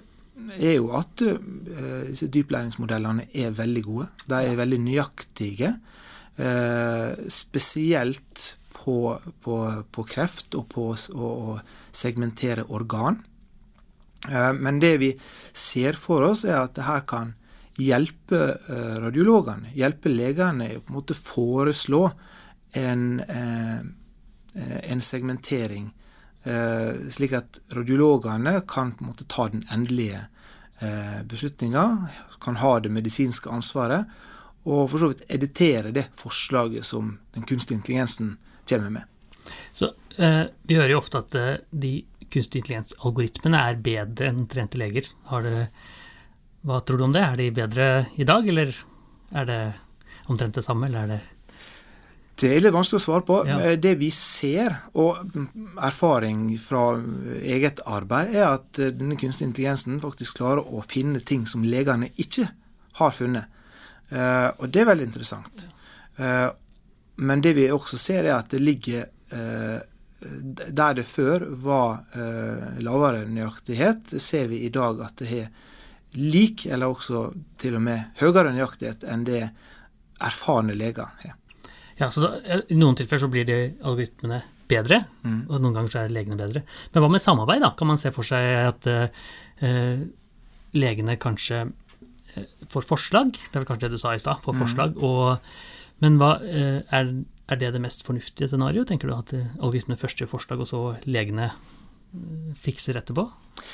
er 0.61 0.75
jo 0.77 0.91
at 0.93 1.17
disse 1.17 2.27
dyplæringsmodellene 2.29 3.25
er 3.41 3.55
veldig 3.57 3.81
gode. 3.83 4.05
De 4.29 4.37
er 4.37 4.59
veldig 4.59 4.77
nøyaktige. 4.83 5.71
Eh, 6.37 7.13
spesielt 7.27 8.57
på, 8.73 9.17
på, 9.41 9.55
på, 9.91 10.03
kreft 10.05 10.53
og 10.53 10.67
på 10.69 10.91
å 10.93 11.55
segmentere 11.89 12.67
organ. 12.69 13.17
Eh, 14.29 14.51
men 14.53 14.77
det 14.77 14.99
vi 15.01 15.09
ser 15.49 15.97
for 15.97 16.27
oss, 16.29 16.45
er 16.45 16.59
at 16.61 16.75
det 16.77 16.85
her 16.85 17.01
kan 17.09 17.33
hjelpe 17.77 18.39
eh, 18.69 18.95
radiologene, 19.03 19.71
hjelpe 19.77 20.11
legene 20.11 20.69
på 20.79 20.91
en 20.91 20.97
måte 20.97 21.17
foreslå 21.17 22.03
en, 22.77 23.21
en 23.23 25.01
segmentering, 25.01 25.87
slik 27.09 27.31
at 27.33 27.57
radiologene 27.73 28.57
kan 28.69 28.91
på 28.91 29.01
en 29.01 29.09
måte 29.09 29.25
ta 29.31 29.47
den 29.49 29.63
endelige 29.73 30.19
beslutninga, 31.31 31.85
kan 32.43 32.59
ha 32.61 32.73
det 32.83 32.91
medisinske 32.93 33.49
ansvaret, 33.49 34.05
og 34.67 34.89
for 34.91 34.99
så 34.99 35.09
vidt 35.13 35.23
editere 35.31 35.93
det 35.95 36.09
forslaget 36.19 36.85
som 36.85 37.15
den 37.33 37.47
kunstige 37.47 37.79
intelligensen 37.79 38.35
kommer 38.69 38.89
med. 38.89 39.03
Så 39.71 39.91
eh, 40.17 40.43
Vi 40.61 40.75
hører 40.75 40.95
jo 40.95 41.01
ofte 41.01 41.21
at 41.23 41.35
eh, 41.35 41.53
de 41.71 41.93
kunstig 42.33 42.61
intelligens-algoritmene 42.61 43.61
er 43.69 43.79
bedre 43.83 44.31
enn 44.31 44.47
trente 44.51 44.79
leger. 44.79 45.07
Har 45.31 45.45
det, 45.45 45.67
Hva 46.67 46.81
tror 46.83 46.99
du 46.99 47.05
om 47.07 47.13
det? 47.15 47.23
Er 47.23 47.39
de 47.39 47.47
bedre 47.55 47.87
i 48.19 48.25
dag, 48.27 48.47
eller 48.51 48.75
er 49.39 49.45
det 49.47 49.59
omtrent 50.27 50.57
det 50.57 50.65
samme, 50.65 50.89
eller 50.89 51.05
er 51.05 51.13
det 51.13 51.19
Det 52.37 52.49
er 52.53 52.61
litt 52.61 52.75
vanskelig 52.75 52.99
å 52.99 53.05
svare 53.05 53.25
på. 53.25 53.37
Ja. 53.47 53.55
Eh, 53.63 53.77
Det 53.81 53.95
vi 53.97 54.09
ser, 54.11 54.75
og 54.93 55.23
erfaring 55.81 56.51
fra 56.61 56.99
eget 57.41 57.79
arbeid, 57.85 58.35
er 58.35 58.51
at 58.59 58.79
eh, 58.79 58.91
denne 58.93 59.15
kunstige 59.17 59.47
intelligensen 59.47 60.01
faktisk 60.03 60.37
klarer 60.37 60.61
å 60.61 60.83
finne 60.85 61.19
ting 61.23 61.47
som 61.47 61.63
legene 61.63 62.11
ikke 62.17 62.49
har 62.99 63.11
funnet. 63.15 63.47
Eh, 64.11 64.51
Og 64.59 64.69
det 64.69 64.81
er 64.81 64.91
veldig 64.91 65.07
interessant. 65.07 65.67
Men 67.17 67.41
det 67.41 67.53
vi 67.53 67.67
også 67.69 67.97
ser, 67.97 68.25
er 68.25 68.39
at 68.39 68.49
det 68.49 68.59
ligger 68.59 69.05
Der 70.73 70.93
det 70.97 71.05
før 71.05 71.43
var 71.61 71.99
lavere 72.81 73.27
nøyaktighet, 73.29 74.19
ser 74.19 74.47
vi 74.47 74.63
i 74.65 74.69
dag 74.69 74.99
at 75.05 75.15
det 75.21 75.27
har 75.29 75.51
lik, 76.17 76.65
eller 76.65 76.89
også 76.93 77.27
til 77.61 77.75
og 77.77 77.81
med 77.85 78.17
høyere 78.21 78.51
nøyaktighet 78.55 79.03
enn 79.13 79.23
det 79.27 79.43
erfarne 80.23 80.73
leger 80.77 81.05
har. 81.05 81.35
Ja, 81.99 82.09
så 82.13 82.21
da, 82.25 82.59
I 82.69 82.77
noen 82.77 82.97
tilfeller 82.97 83.23
så 83.25 83.29
blir 83.33 83.45
de 83.47 83.57
algoritmene 83.85 84.41
bedre, 84.69 85.05
Mm. 85.23 85.45
og 85.49 85.61
noen 85.63 85.73
ganger 85.77 85.89
så 85.93 85.99
er 86.03 86.09
legene 86.13 86.35
bedre. 86.37 86.61
Men 86.93 87.03
hva 87.03 87.09
med 87.11 87.21
samarbeid? 87.23 87.61
da? 87.61 87.71
Kan 87.77 87.87
man 87.87 87.97
se 87.97 88.11
for 88.11 88.23
seg 88.27 88.67
at 88.67 88.87
eh, 88.87 89.99
legene 90.77 91.15
kanskje 91.21 91.61
eh, 92.35 92.45
får 92.69 92.85
forslag? 92.85 93.31
Det 93.33 93.55
er 93.55 93.63
vel 93.63 93.69
kanskje 93.69 93.87
det 93.87 93.95
du 93.97 94.01
sa 94.01 94.13
i 94.13 94.19
stad, 94.21 94.41
får 94.43 94.53
Mm. 94.57 94.61
forslag. 94.65 94.97
Og, 95.03 95.39
men 96.01 96.17
hva, 96.19 96.35
uh, 96.41 96.81
er, 96.93 97.13
er 97.49 97.55
det 97.61 97.71
det 97.73 97.81
mest 97.81 98.03
fornuftige 98.05 98.47
scenario? 98.51 98.83
Tenker 98.85 99.07
du 99.09 99.15
at 99.15 99.33
algoritmene 99.33 99.97
først 99.97 100.19
gjør 100.21 100.29
forslag, 100.35 100.59
og 100.61 100.67
så 100.67 100.81
legene 101.07 101.51
fikser 102.57 102.99
etterpå? 103.01 103.27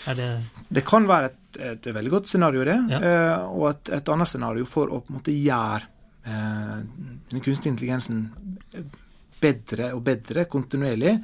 Er 0.09 0.17
det 0.17 0.29
Det 0.69 0.83
kan 0.87 1.07
være 1.07 1.31
et, 1.31 1.59
et 1.59 1.87
veldig 1.95 2.11
godt 2.11 2.31
scenario, 2.31 2.63
det. 2.67 2.79
Ja. 2.91 2.99
Eh, 2.99 3.53
og 3.53 3.69
et, 3.71 3.93
et 3.99 4.11
annet 4.13 4.31
scenario 4.31 4.67
for 4.67 4.91
å 4.91 5.01
på 5.03 5.13
en 5.13 5.19
måte 5.19 5.35
gjøre 5.35 5.87
eh, 6.25 6.77
den 7.31 7.43
kunstige 7.43 7.73
intelligensen 7.73 8.27
bedre 9.43 9.91
og 9.95 10.03
bedre 10.07 10.45
kontinuerlig, 10.49 11.17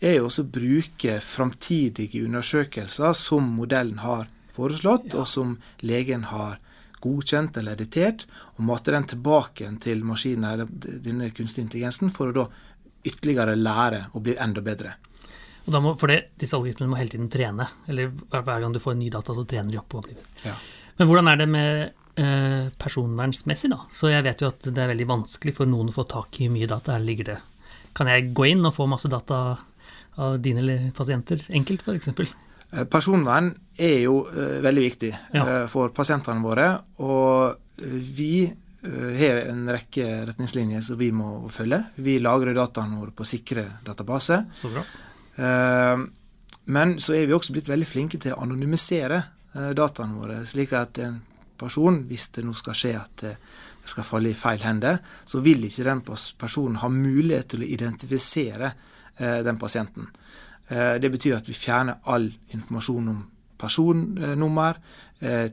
er 0.00 0.18
jo 0.18 0.28
også 0.28 0.46
å 0.46 0.52
bruke 0.52 1.18
framtidige 1.20 2.24
undersøkelser 2.24 3.16
som 3.16 3.50
modellen 3.58 4.00
har 4.00 4.30
foreslått, 4.56 5.14
og 5.18 5.28
som 5.28 5.56
legen 5.84 6.24
har 6.30 6.56
godkjent 7.04 7.58
eller 7.60 7.76
editert, 7.76 8.24
og 8.56 8.64
mate 8.70 8.94
den 8.94 9.08
tilbake 9.12 9.68
til 9.84 10.04
maskinen 10.08 10.48
eller 10.48 10.70
denne 11.04 11.30
kunstige 11.36 11.66
intelligensen 11.66 12.12
for 12.12 12.32
å 12.32 12.38
da 12.40 12.46
ytterligere 13.06 13.54
lære 13.58 14.06
og 14.14 14.24
bli 14.26 14.36
enda 14.42 14.64
bedre. 14.64 14.96
Og 15.66 15.72
da 15.74 15.80
må, 15.82 15.92
for 15.98 16.06
det, 16.12 16.20
disse 16.38 16.54
algoritmene 16.56 16.92
må 16.92 16.98
hele 17.00 17.10
tiden 17.10 17.28
trene. 17.32 17.66
Eller 17.90 18.10
hver 18.30 18.60
gang 18.62 18.72
du 18.74 18.78
får 18.82 18.94
ny 18.98 19.08
data, 19.10 19.34
så 19.34 19.42
trener 19.48 19.72
de 19.74 19.80
opp. 19.82 19.96
Ja. 20.46 20.54
Men 20.96 21.08
hvordan 21.10 21.28
er 21.32 21.40
det 21.40 21.46
med 21.50 21.80
eh, 22.22 22.68
personvernsmessig, 22.78 23.70
da? 23.72 23.80
Så 23.92 24.08
jeg 24.12 24.24
vet 24.26 24.40
jo 24.44 24.50
at 24.52 24.68
det 24.70 24.82
er 24.84 24.92
veldig 24.94 25.08
vanskelig 25.10 25.54
for 25.58 25.66
noen 25.70 25.90
å 25.90 25.96
få 25.96 26.04
tak 26.08 26.38
i 26.40 26.48
mye 26.52 26.68
data. 26.70 26.94
Her 26.96 27.02
ligger 27.04 27.32
det 27.32 27.38
Kan 27.96 28.10
jeg 28.12 28.30
gå 28.36 28.44
inn 28.50 28.64
og 28.68 28.74
få 28.76 28.86
masse 28.88 29.08
data 29.08 29.56
av 30.16 30.38
dine 30.40 30.60
eller 30.62 30.90
pasienter 30.96 31.40
enkelt, 31.56 31.82
f.eks.? 31.84 32.08
Eh, 32.72 32.84
Personvern 32.92 33.50
er 33.78 33.98
jo 34.06 34.20
eh, 34.30 34.60
veldig 34.64 34.84
viktig 34.86 35.10
Ja. 35.34 35.42
eh, 35.42 35.66
for 35.72 35.90
pasientene 35.96 36.44
våre. 36.44 36.70
Og 37.04 37.56
eh, 37.82 37.98
vi 38.16 38.30
eh, 38.46 39.10
har 39.20 39.42
en 39.50 39.66
rekke 39.72 40.06
retningslinjer 40.30 40.80
som 40.84 41.00
vi 41.00 41.10
må 41.12 41.48
følge. 41.52 41.82
Vi 41.96 42.18
lagrer 42.22 42.54
dataene 42.56 43.00
våre 43.02 43.12
på 43.16 43.26
sikre 43.28 43.66
databaser. 43.84 44.46
Så 44.56 44.70
bra. 44.72 44.84
Eh, 45.36 46.06
Men 46.68 46.96
så 46.98 47.14
er 47.14 47.28
vi 47.28 47.34
også 47.36 47.52
blitt 47.54 47.68
veldig 47.70 47.86
flinke 47.86 48.18
til 48.18 48.32
å 48.34 48.40
anonymisere 48.42 49.20
eh, 49.54 49.70
dataene 49.78 50.18
våre, 50.18 50.40
slik 50.46 50.72
at 50.74 50.98
en 50.98 51.20
person, 51.58 52.00
hvis 52.08 52.28
det 52.34 52.42
nå 52.42 52.54
skal 52.58 52.74
skje 52.74 52.90
at 52.98 53.22
det 53.22 53.36
skal 53.86 54.04
falle 54.04 54.32
i 54.32 54.34
feil 54.34 54.58
hender, 54.64 54.98
så 55.24 55.38
vil 55.44 55.62
ikke 55.62 55.86
den 55.86 56.02
personen 56.02 56.80
ha 56.82 56.90
mulighet 56.90 57.52
til 57.52 57.62
å 57.62 57.68
identifisere 57.70 58.72
eh, 58.72 59.44
den 59.46 59.60
pasienten. 59.62 60.10
Eh, 60.68 60.98
Det 60.98 61.12
betyr 61.14 61.36
at 61.36 61.46
vi 61.46 61.54
fjerner 61.54 62.02
all 62.10 62.26
informasjon 62.50 63.08
om 63.14 63.24
personnummer, 63.56 64.76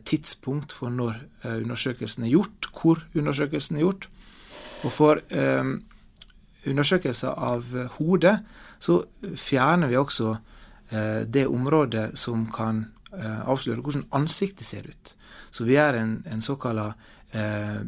tidspunkt 0.04 0.74
for 0.76 0.92
når 0.92 1.22
undersøkelsen 1.62 2.26
er 2.26 2.34
gjort, 2.34 2.68
hvor 2.76 3.00
undersøkelsen 3.16 3.78
er 3.78 3.86
gjort. 3.86 4.10
Og 4.84 4.92
for 4.92 5.22
eh, 5.32 5.70
undersøkelser 6.68 7.32
av 7.38 7.70
hodet, 7.96 8.42
så 8.84 9.00
fjerner 9.40 9.92
vi 9.92 10.00
også 10.00 10.34
eh, 10.34 11.22
det 11.28 11.48
området 11.48 12.12
som 12.20 12.46
kan 12.52 12.84
eh, 13.16 13.42
avsløre 13.48 13.84
hvordan 13.84 14.10
ansiktet 14.20 14.68
ser 14.68 14.88
ut. 14.90 15.14
Så 15.54 15.68
vi 15.68 15.78
gjør 15.78 16.00
en, 16.02 16.18
en 16.28 16.44
såkalt 16.44 16.98
eh, 17.32 17.80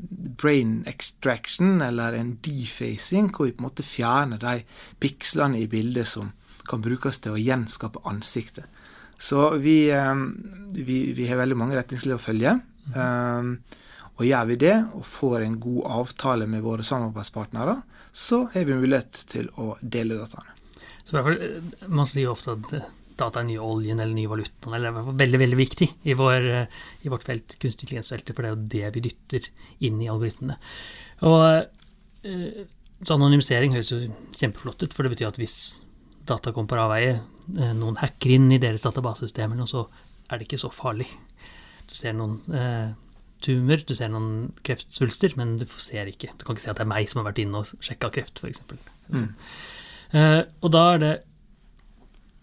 brain 0.42 0.84
extraction, 0.88 1.82
eller 1.82 2.16
en 2.16 2.36
defacing, 2.46 3.32
hvor 3.34 3.50
vi 3.50 3.56
på 3.58 3.64
en 3.64 3.68
måte 3.68 3.86
fjerner 3.86 4.42
de 4.42 4.62
pikslene 5.02 5.64
i 5.64 5.70
bildet 5.72 6.08
som 6.08 6.32
kan 6.66 6.82
brukes 6.82 7.20
til 7.22 7.36
å 7.36 7.42
gjenskape 7.42 8.02
ansiktet. 8.10 8.70
Så 9.18 9.50
vi, 9.62 9.90
eh, 9.92 10.16
vi, 10.72 11.00
vi 11.18 11.28
har 11.28 11.42
veldig 11.42 11.60
mange 11.60 11.78
retningslinjer 11.80 12.22
å 12.22 12.28
følge. 12.30 12.60
Eh, 12.96 13.82
og 14.16 14.24
gjør 14.24 14.46
vi 14.48 14.56
det, 14.64 14.75
og 14.96 15.04
får 15.04 15.44
en 15.44 15.60
god 15.60 15.88
avtale 16.00 16.48
med 16.48 16.64
våre 16.64 16.86
samarbeidspartnere, 16.88 17.82
så 18.16 18.46
har 18.54 18.64
vi 18.64 18.78
mulighet 18.80 19.25
til 19.28 19.50
å 19.60 19.74
dele 19.82 20.16
dataene. 20.22 20.55
Så 21.06 21.22
eh, 21.22 21.58
Man 21.88 22.08
sier 22.10 22.28
jo 22.28 22.36
ofte 22.36 22.56
at 22.56 22.76
eh, 22.78 22.92
data 23.16 23.42
er 23.42 23.48
nye 23.48 23.64
oljen 23.64 24.02
eller 24.02 24.16
nye 24.18 24.32
valutaen, 24.32 24.76
eller 24.76 24.92
det 24.92 25.04
er 25.04 25.20
veldig 25.24 25.42
veldig 25.46 25.60
viktig 25.60 25.90
i, 26.04 26.16
vår, 26.18 26.50
eh, 26.52 26.80
i 27.06 27.12
vårt 27.14 27.28
felt, 27.28 27.58
kunstig 27.62 27.88
intelligens-feltet, 27.88 28.36
for 28.36 28.44
det 28.44 28.52
er 28.52 28.56
jo 28.56 28.70
det 28.76 28.94
vi 28.98 29.06
dytter 29.08 29.50
inn 29.88 30.02
i 30.04 30.10
algoritmene. 30.12 30.58
Og 31.26 31.46
så 33.06 33.16
Anonymisering 33.16 33.76
høres 33.76 33.92
jo 33.94 34.02
kjempeflott 34.36 34.82
ut, 34.84 34.96
for 34.96 35.06
det 35.06 35.14
betyr 35.14 35.30
at 35.30 35.40
hvis 35.40 35.60
data 36.26 36.52
kommer 36.52 36.74
på 36.74 36.82
avveie, 36.82 37.20
noen 37.78 38.00
hacker 38.02 38.34
inn 38.34 38.50
i 38.52 38.60
deres 38.60 38.84
databasesystemer, 38.88 39.62
og 39.62 39.70
så 39.70 39.86
er 40.26 40.40
det 40.40 40.48
ikke 40.48 40.64
så 40.64 40.72
farlig. 40.74 41.08
Du 41.86 41.94
ser 41.96 42.16
noen 42.18 42.40
eh, 42.56 42.94
tumor, 43.46 43.82
du 43.86 43.94
ser 43.98 44.12
noen 44.14 44.50
kreftsvulster, 44.66 45.36
men 45.40 45.56
du 45.62 45.66
ser 45.70 46.10
ikke. 46.10 46.32
Du 46.34 46.46
kan 46.46 46.58
ikke 46.58 46.66
si 46.66 46.72
at 46.72 46.80
det 46.80 46.86
er 46.88 46.92
meg 46.92 47.10
som 47.12 47.22
har 47.22 47.30
vært 47.30 47.44
inne 47.46 47.62
og 47.62 47.86
sjekka 47.86 48.12
kreft, 48.16 48.42
f.eks. 48.42 48.64
Mm. 49.14 49.30
Eh, 50.16 50.42
og 50.64 50.72
da 50.72 50.84
er 50.94 51.02
det 51.02 51.14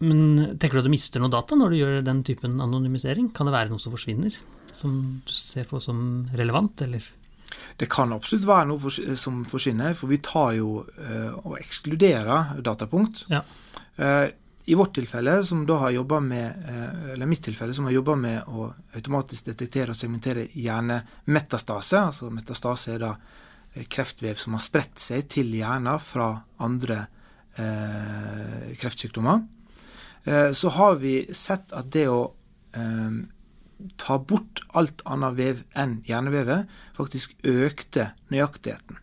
Men 0.03 0.57
tenker 0.59 0.77
du 0.77 0.83
at 0.83 0.87
du 0.89 0.93
mister 0.93 1.21
noe 1.23 1.31
data 1.31 1.55
når 1.57 1.71
du 1.71 1.79
gjør 1.79 2.01
den 2.05 2.21
typen 2.27 2.57
anonymisering? 2.61 3.31
Kan 3.33 3.47
det 3.47 3.55
være 3.55 3.71
noe 3.71 3.79
som 3.79 3.93
forsvinner, 3.93 4.35
som 4.67 4.97
du 5.23 5.31
ser 5.31 5.69
på 5.69 5.79
som 5.79 6.25
relevant, 6.35 6.83
eller? 6.83 7.05
Det 7.79 7.87
kan 7.87 8.11
absolutt 8.11 8.47
være 8.49 8.67
noe 8.67 9.15
som 9.15 9.43
forsvinner, 9.47 9.95
for 9.95 10.11
vi 10.11 10.19
tar 10.19 10.57
jo 10.57 10.81
eh, 10.83 11.31
og 11.45 11.55
ekskluderer 11.61 12.59
datapunkt. 12.65 13.23
Ja. 13.31 13.45
Eh, 13.95 14.27
I 14.65 14.75
vårt 14.75 14.91
tilfelle, 14.99 15.37
som 15.47 15.63
da 15.69 15.79
har 15.85 15.95
jobba 15.95 16.19
med 16.23 16.67
eller 17.13 17.27
mitt 17.29 17.43
tilfelle, 17.47 17.73
som 17.75 17.87
har 17.87 17.95
jobba 17.95 18.19
med 18.19 18.51
å 18.51 18.69
automatisk 18.99 19.53
detektere 19.53 19.95
og 19.95 19.99
segmentere 19.99 20.49
hjernemetastase, 20.51 22.03
altså 22.11 22.31
metastase 22.31 22.97
er 22.97 23.03
da 23.07 23.15
kreftvev 23.87 24.35
som 24.39 24.55
har 24.55 24.63
spredt 24.63 24.99
seg 24.99 25.27
til 25.31 25.55
hjernen 25.55 25.99
fra 25.99 26.33
andre 26.63 27.05
eh, 27.61 28.73
kreftsykdommer, 28.79 29.43
eh, 30.25 30.51
så 30.51 30.73
har 30.77 30.99
vi 31.01 31.15
sett 31.33 31.73
at 31.73 31.91
det 31.93 32.07
å 32.11 32.21
eh, 32.73 33.21
ta 33.99 34.19
bort 34.19 34.63
alt 34.77 35.03
annet 35.09 35.37
vev 35.37 35.63
enn 35.79 35.97
hjernevevet, 36.07 36.69
faktisk 36.97 37.35
økte 37.43 38.11
nøyaktigheten. 38.31 38.99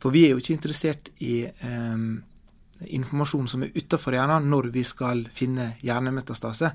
For 0.00 0.14
vi 0.14 0.26
er 0.26 0.34
jo 0.34 0.40
ikke 0.42 0.56
interessert 0.56 1.10
i 1.24 1.44
eh, 1.46 2.06
informasjon 2.96 3.48
som 3.48 3.64
er 3.64 3.76
utafor 3.76 4.16
hjernen 4.16 4.50
når 4.52 4.70
vi 4.74 4.84
skal 4.86 5.24
finne 5.34 5.72
hjernemetastase. 5.84 6.72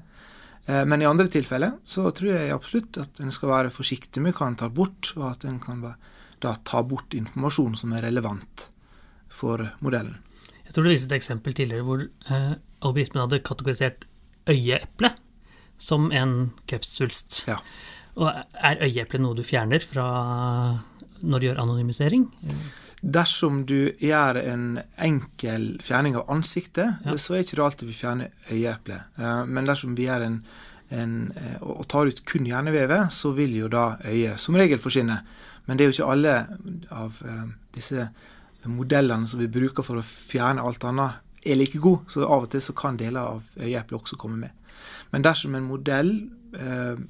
Eh, 0.66 0.84
men 0.86 1.02
i 1.02 1.10
andre 1.10 1.30
tilfeller 1.32 1.78
så 1.86 2.08
tror 2.16 2.36
jeg 2.36 2.56
absolutt 2.56 3.02
at 3.02 3.22
en 3.24 3.34
skal 3.34 3.54
være 3.54 3.74
forsiktig 3.74 4.24
med 4.24 4.36
hva 4.38 4.50
en 4.50 4.60
tar 4.60 4.74
bort, 4.74 5.14
og 5.18 5.30
at 5.34 5.48
en 5.50 5.62
kan 5.62 5.84
da 6.42 6.56
ta 6.66 6.82
bort 6.84 7.14
informasjon 7.18 7.78
som 7.78 7.94
er 7.94 8.06
relevant 8.08 8.68
for 9.32 9.64
modellen. 9.86 10.18
Jeg 10.72 10.78
tror 10.78 10.86
du 10.88 10.94
viste 10.94 11.10
et 11.12 11.18
eksempel 11.18 11.52
tidligere 11.52 11.84
hvor 11.84 12.00
eh, 12.32 12.52
algoritmen 12.80 13.26
hadde 13.26 13.42
kategorisert 13.44 14.06
øyeeple 14.48 15.10
som 15.76 16.06
en 16.16 16.54
kreftsvulst. 16.72 17.42
Ja. 17.50 17.58
Og 18.16 18.32
er 18.56 18.80
øyeeple 18.88 19.20
noe 19.20 19.36
du 19.36 19.44
fjerner 19.44 19.84
fra 19.84 20.06
når 21.28 21.44
du 21.44 21.48
gjør 21.50 21.60
anonymisering? 21.66 22.24
Dersom 23.04 23.66
du 23.68 23.92
gjør 24.00 24.40
en 24.46 24.66
enkel 25.04 25.74
fjerning 25.84 26.16
av 26.16 26.32
ansiktet, 26.32 27.04
Ja. 27.04 27.18
så 27.20 27.36
er 27.36 27.44
ikke 27.44 27.60
det 27.60 27.68
alltid 27.68 27.88
vi 27.92 28.00
fjerner 28.00 28.32
øyeeplet. 28.50 29.02
Eh, 29.20 29.46
Men 29.52 29.68
dersom 29.68 29.96
vi 30.00 30.08
gjør 30.08 30.24
en, 30.30 30.44
en, 30.90 31.34
eh, 31.36 31.58
og 31.62 31.80
og 31.84 31.88
tar 31.92 32.08
ut 32.08 32.26
kun 32.26 32.48
hjernevevet, 32.48 33.12
så 33.12 33.36
vil 33.36 33.60
jo 33.60 33.68
da 33.68 33.98
øyet 34.06 34.40
som 34.40 34.56
regel 34.56 34.80
forsvinne. 34.80 35.20
Men 35.68 35.78
det 35.78 35.84
er 35.84 35.92
jo 35.92 36.00
ikke 36.00 36.12
alle 36.16 36.48
av 36.92 37.22
eh, 37.26 37.48
disse 37.76 38.08
modellene 38.70 39.28
som 39.28 39.40
vi 39.42 39.50
bruker 39.52 39.86
for 39.86 40.00
å 40.00 40.06
fjerne 40.06 40.64
alt 40.66 40.84
annet, 40.86 41.22
er 41.42 41.58
like 41.58 41.80
gode, 41.82 42.06
så 42.12 42.22
av 42.28 42.46
og 42.46 42.52
til 42.54 42.62
så 42.62 42.76
kan 42.78 43.00
deler 43.00 43.34
av 43.34 43.56
øyeeplet 43.58 43.98
også 43.98 44.18
komme 44.22 44.44
med. 44.44 44.78
Men 45.12 45.26
dersom 45.26 45.56
en 45.58 45.66
modell 45.66 46.12
eh, 46.54 47.02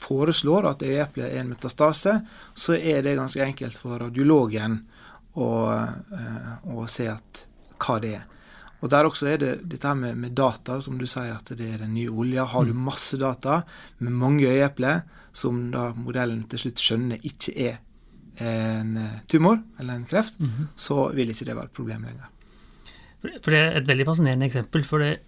foreslår 0.00 0.70
at 0.70 0.84
øyeeplet 0.86 1.28
er 1.28 1.42
en 1.42 1.52
metastase, 1.52 2.14
så 2.54 2.78
er 2.78 3.04
det 3.04 3.18
ganske 3.18 3.44
enkelt 3.44 3.76
for 3.76 4.00
radiologen 4.00 4.78
å, 5.36 5.50
eh, 5.76 6.52
å 6.72 6.86
se 6.88 7.10
at, 7.12 7.44
hva 7.80 7.98
det 8.00 8.14
er. 8.16 8.26
Og 8.80 8.88
Der 8.88 9.04
også 9.04 9.28
er 9.28 9.36
det 9.36 9.52
dette 9.68 9.88
her 9.88 9.94
med, 9.94 10.16
med, 10.16 10.32
data, 10.32 10.78
som 10.80 10.96
du 10.96 11.04
sier 11.04 11.34
at 11.34 11.52
det 11.56 11.66
er 11.68 11.82
den 11.82 11.92
nye 11.94 12.08
olja. 12.08 12.46
Har 12.48 12.64
du 12.64 12.72
mm. 12.72 12.80
masse 12.80 13.18
data 13.20 13.60
med 13.98 14.16
mange 14.16 14.48
øyeepler, 14.48 15.02
som 15.32 15.66
da 15.70 15.90
modellen 15.94 16.46
til 16.48 16.64
slutt 16.64 16.80
skjønner 16.80 17.20
ikke 17.28 17.52
er 17.60 17.76
en 18.40 18.96
tumor 19.28 19.58
eller 19.78 19.94
en 19.94 20.04
kreft, 20.04 20.40
mm 20.40 20.48
-hmm. 20.48 20.66
så 20.76 21.08
vil 21.14 21.28
ikke 21.28 21.44
det 21.44 21.56
være 21.56 21.64
et 21.64 21.78
problem 21.78 22.02
lenger. 22.02 22.28
For 23.20 23.50
Det 23.50 23.58
er 23.58 23.76
et 23.76 23.88
veldig 23.88 24.06
fascinerende 24.06 24.46
eksempel. 24.46 24.84
for 24.84 24.98
det, 24.98 25.18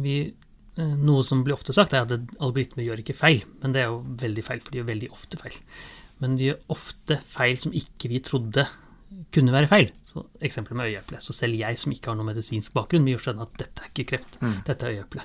vi, 0.00 0.34
Noe 0.76 1.22
som 1.22 1.44
blir 1.44 1.54
ofte 1.54 1.72
sagt, 1.72 1.92
er 1.92 2.02
at 2.02 2.12
algoritmer 2.40 2.84
gjør 2.84 2.98
ikke 2.98 3.14
feil. 3.14 3.44
Men 3.62 3.74
det 3.74 3.82
er 3.82 3.86
jo 3.92 4.00
veldig 4.02 4.44
feil, 4.44 4.60
for 4.60 4.70
de 4.70 4.78
gjør 4.78 4.90
veldig 4.90 5.10
ofte 5.10 5.36
feil. 5.36 5.54
Men 6.18 6.36
de 6.36 6.44
gjør 6.44 6.58
ofte 6.74 7.18
feil 7.26 7.56
som 7.56 7.72
ikke 7.72 8.10
vi 8.10 8.18
trodde 8.18 8.66
kunne 9.34 9.54
være 9.54 9.70
feil. 9.70 9.92
Så 10.02 10.24
Eksempelet 10.42 10.76
med 10.76 10.90
øyeeple. 10.90 11.20
Så 11.22 11.32
selv 11.32 11.54
jeg 11.58 11.78
som 11.78 11.92
ikke 11.94 12.10
har 12.10 12.18
noen 12.18 12.32
medisinsk 12.32 12.74
bakgrunn, 12.74 13.06
vil 13.06 13.16
jo 13.16 13.22
skjønne 13.22 13.46
at 13.46 13.54
dette 13.60 13.82
er 13.82 13.92
ikke 13.92 14.08
kreft, 14.14 14.38
mm. 14.42 14.58
dette 14.66 14.86
er 14.86 14.98
øyeeple. 14.98 15.22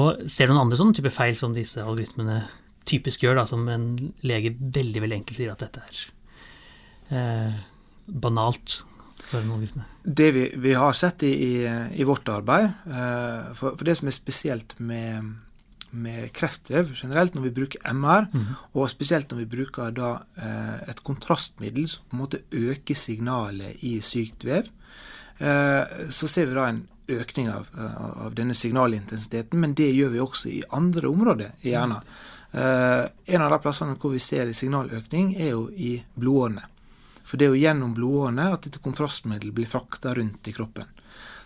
Og 0.00 0.26
ser 0.30 0.48
du 0.48 0.54
noen 0.54 0.66
andre 0.66 0.78
sånne 0.80 0.98
type 0.98 1.12
feil 1.14 1.38
som 1.38 1.54
disse 1.54 1.82
algoritmene 1.82 2.40
typisk 2.84 3.22
gjør, 3.24 3.38
da, 3.40 3.46
som 3.48 3.62
en 3.70 3.88
lege 4.26 4.54
veldig 4.58 5.04
veldig 5.04 5.20
enkelt 5.22 5.38
sier 5.38 5.54
at 5.54 5.62
dette 5.62 5.82
er 5.82 6.02
eh, 7.08 7.62
banalt 8.06 8.80
for 9.18 9.40
noen 9.40 9.58
algoritme? 9.58 9.86
Det 10.04 10.30
vi, 10.36 10.44
vi 10.60 10.74
har 10.76 10.92
sett 10.96 11.24
i, 11.26 11.32
i, 11.32 11.54
i 12.00 12.04
vårt 12.04 12.28
arbeid, 12.28 12.70
eh, 12.86 13.50
for, 13.54 13.74
for, 13.74 13.84
det 13.88 13.96
som 14.00 14.10
er 14.10 14.16
spesielt 14.16 14.78
med 14.78 15.32
med 15.94 16.30
kreftvev 16.34 16.90
generelt 16.94 17.36
når 17.36 17.48
vi 17.48 17.52
bruker 17.58 17.92
MR, 17.94 18.26
mm. 18.32 18.46
og 18.74 18.90
spesielt 18.90 19.30
når 19.30 19.44
vi 19.44 19.50
bruker 19.56 19.92
da, 19.94 20.10
eh, 20.34 20.90
et 20.90 21.02
kontrastmiddel 21.06 21.86
som 21.90 22.08
på 22.08 22.16
en 22.16 22.22
måte 22.24 22.42
øker 22.50 22.98
signalet 22.98 23.84
i 23.86 23.96
sykt 24.02 24.46
vev, 24.46 24.68
eh, 25.38 26.10
så 26.10 26.30
ser 26.30 26.50
vi 26.50 26.58
da 26.58 26.68
en 26.70 26.82
økning 27.14 27.50
av, 27.52 27.68
av, 27.76 28.30
denne 28.36 28.56
signalintensiteten, 28.56 29.60
men 29.60 29.74
det 29.76 29.90
gjør 29.92 30.14
vi 30.14 30.22
også 30.24 30.50
i 30.50 30.62
andre 30.72 31.10
områder 31.10 31.50
i 31.62 31.74
hjernen. 31.74 32.14
Eh, 32.54 33.02
en 33.36 33.44
av 33.44 33.52
de 33.52 33.60
plassene 33.60 33.98
hvor 34.00 34.14
vi 34.14 34.22
ser 34.22 34.52
signaløkning, 34.56 35.34
er 35.36 35.52
jo 35.52 35.68
i 35.70 35.98
blodårene. 36.16 36.64
For 37.24 37.40
det 37.40 37.46
er 37.46 37.54
jo 37.54 37.62
gjennom 37.62 37.94
blodårene 37.96 38.50
at 38.52 38.66
dette 38.66 38.82
kontrastmiddelet 38.84 39.56
blir 39.56 39.68
frakta 39.68 40.12
rundt 40.16 40.48
i 40.48 40.54
kroppen. 40.56 40.88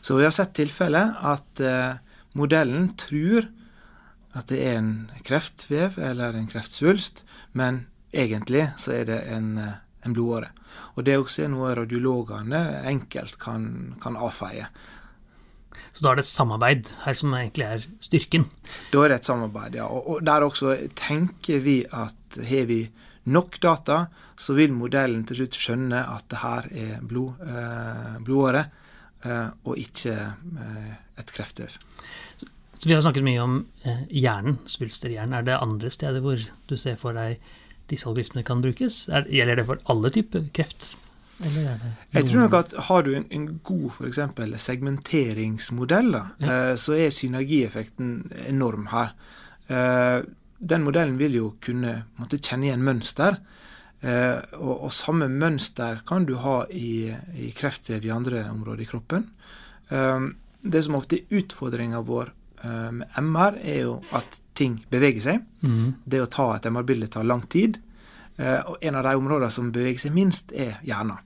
Så 0.00 0.18
vi 0.18 0.26
har 0.26 0.34
sett 0.34 0.56
tilfeller 0.58 1.14
at 1.26 1.62
eh, 1.62 1.98
modellen 2.38 2.90
tror 2.98 3.46
at 4.36 4.50
det 4.50 4.60
er 4.66 4.78
en 4.80 4.92
kreftvev 5.26 5.98
eller 6.10 6.36
en 6.36 6.48
kreftsvulst, 6.50 7.24
men 7.58 7.86
egentlig 8.12 8.66
så 8.78 8.98
er 9.00 9.08
det 9.08 9.18
en, 9.34 9.56
en 9.58 10.14
blodåre. 10.14 10.50
Og 10.96 11.06
det 11.06 11.14
er 11.14 11.22
også 11.22 11.48
noe 11.50 11.74
radiologene 11.78 12.60
enkelt 12.90 13.38
kan, 13.40 13.68
kan 14.02 14.18
avfeie. 14.18 14.68
Så 15.92 16.04
da 16.04 16.12
er 16.12 16.18
det 16.18 16.26
et 16.26 16.30
samarbeid 16.30 16.90
her 17.04 17.16
som 17.16 17.34
egentlig 17.34 17.66
er 17.66 17.84
styrken? 18.02 18.46
Da 18.92 19.02
er 19.02 19.12
det 19.12 19.20
et 19.20 19.28
samarbeid, 19.28 19.78
ja. 19.80 19.88
Og, 19.90 20.10
og 20.12 20.24
der 20.26 20.46
også 20.46 20.76
tenker 20.98 21.62
vi 21.64 21.80
at 21.86 22.38
har 22.50 22.68
vi 22.70 22.82
nok 23.28 23.58
data, 23.62 24.02
så 24.36 24.56
vil 24.56 24.74
modellen 24.76 25.24
til 25.28 25.42
slutt 25.42 25.58
skjønne 25.58 26.02
at 26.16 26.28
det 26.32 26.42
her 26.42 26.68
er 26.84 27.00
blod, 27.06 27.40
eh, 27.44 28.18
blodåre, 28.24 28.64
eh, 29.24 29.48
og 29.64 29.80
ikke 29.80 30.14
eh, 30.14 30.92
et 31.18 31.34
kreftvev. 31.34 31.78
Så 32.38 32.86
Vi 32.86 32.94
har 32.94 33.02
snakket 33.02 33.26
mye 33.26 33.42
om 33.42 33.58
hjernen, 34.14 34.60
svulster 34.70 35.10
i 35.10 35.16
hjernen. 35.16 35.40
Er 35.40 35.46
det 35.48 35.58
andre 35.58 35.90
steder 35.90 36.22
hvor 36.22 36.38
du 36.38 36.76
ser 36.78 36.94
for 37.00 37.16
deg 37.16 37.42
disse 37.90 38.06
algoritmene 38.06 38.46
kan 38.46 38.62
brukes? 38.62 39.08
Er, 39.10 39.26
gjelder 39.26 39.58
det 39.58 39.66
for 39.66 39.82
alle 39.90 40.12
typer 40.14 40.46
kreft? 40.54 40.94
Jeg 41.38 42.24
tror 42.26 42.40
nok 42.40 42.54
at 42.58 42.72
Har 42.88 43.04
du 43.06 43.12
en, 43.14 43.26
en 43.30 43.60
god 43.62 44.00
eksempel, 44.06 44.56
segmenteringsmodell, 44.58 46.10
da, 46.14 46.22
ja. 46.42 46.56
så 46.78 46.96
er 46.98 47.14
synergieffekten 47.14 48.32
enorm 48.50 48.88
her. 48.90 49.12
Eh, 50.58 50.66
den 50.72 50.84
modellen 50.86 51.18
vil 51.20 51.38
jo 51.38 51.52
kunne 51.62 51.94
måtte 52.18 52.40
kjenne 52.40 52.68
igjen 52.68 52.84
mønster. 52.84 53.38
Eh, 54.00 54.38
og, 54.58 54.74
og, 54.74 54.90
samme 54.94 55.26
mønster 55.30 56.04
kan 56.06 56.26
du 56.26 56.36
ha 56.38 56.60
i, 56.70 57.10
i 57.34 57.48
kreftvev 57.54 58.04
i 58.06 58.14
andre 58.14 58.44
områder 58.52 58.84
i 58.84 58.90
kroppen. 58.90 59.30
Eh, 59.90 60.28
det 60.62 60.84
som 60.84 60.98
ofte 60.98 61.20
er 61.20 61.40
utfordringa 61.40 62.02
vår 62.06 62.34
Eh, 62.62 62.92
med 62.92 63.08
MR, 63.16 63.58
er 63.62 63.82
jo 63.86 63.98
at 64.16 64.40
ting 64.58 64.78
beveger 64.90 65.22
seg. 65.22 65.44
Mm. 65.62 65.94
Det 66.04 66.22
å 66.22 66.30
ta 66.30 66.50
et 66.56 66.66
MR-bilde 66.66 67.10
tar 67.12 67.26
lang 67.26 67.44
tid. 67.50 67.78
Eh, 68.36 68.60
og 68.66 68.82
en 68.82 68.98
av 68.98 69.06
de 69.06 69.14
områdene 69.18 69.54
som 69.54 69.72
beveger 69.74 70.08
seg 70.08 70.14
minst, 70.16 70.52
er 70.52 70.78
hjernen. 70.86 71.24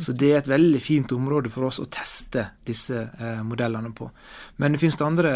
Så 0.00 0.14
det 0.16 0.30
er 0.32 0.38
et 0.38 0.48
veldig 0.48 0.78
fint 0.80 1.10
område 1.12 1.50
for 1.52 1.68
oss 1.68 1.82
å 1.82 1.88
teste 1.92 2.46
disse 2.64 2.96
eh, 2.96 3.42
modellene 3.44 3.90
på. 3.96 4.08
Men 4.56 4.72
det 4.72 4.80
finnes 4.80 4.96
andre 5.04 5.32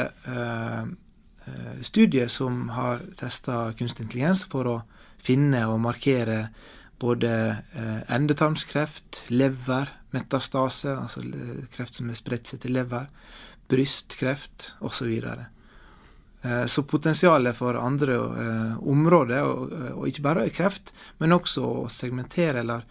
eh, 1.51 1.83
studier 1.83 2.31
som 2.31 2.69
har 2.77 3.03
testa 3.19 3.73
kunstig 3.79 4.07
intelligens 4.07 4.47
for 4.51 4.71
å 4.71 4.77
finne 5.21 5.67
og 5.69 5.81
markere 5.85 6.47
både 7.01 7.31
eh, 7.77 8.01
endetarmskreft, 8.15 9.25
lever, 9.33 9.91
metastase, 10.15 10.97
altså 10.97 11.23
kreft 11.73 11.97
som 11.97 12.11
er 12.11 12.19
spredt 12.19 12.51
seg 12.51 12.63
til 12.65 12.77
lever, 12.77 13.09
brystkreft 13.71 14.75
osv. 14.85 15.15
Så. 15.23 15.37
Eh, 16.43 16.67
så 16.67 16.83
potensialet 16.83 17.57
for 17.57 17.75
andre 17.75 18.15
eh, 18.15 18.89
områder, 18.89 19.45
og, 19.95 20.07
ikke 20.09 20.25
bare 20.25 20.49
kreft, 20.53 20.95
men 21.21 21.37
også 21.37 21.67
å 21.85 21.89
segmentere 21.93 22.65
eller 22.65 22.87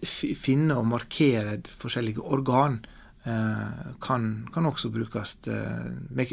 finne 0.00 0.78
og 0.80 0.88
markere 0.88 1.58
forskjellige 1.68 2.24
organ, 2.24 2.80
eh, 2.80 2.99
kan, 3.20 4.22
kan, 4.54 4.66
også 4.66 4.88
brukes 4.88 5.34
med, 5.46 6.30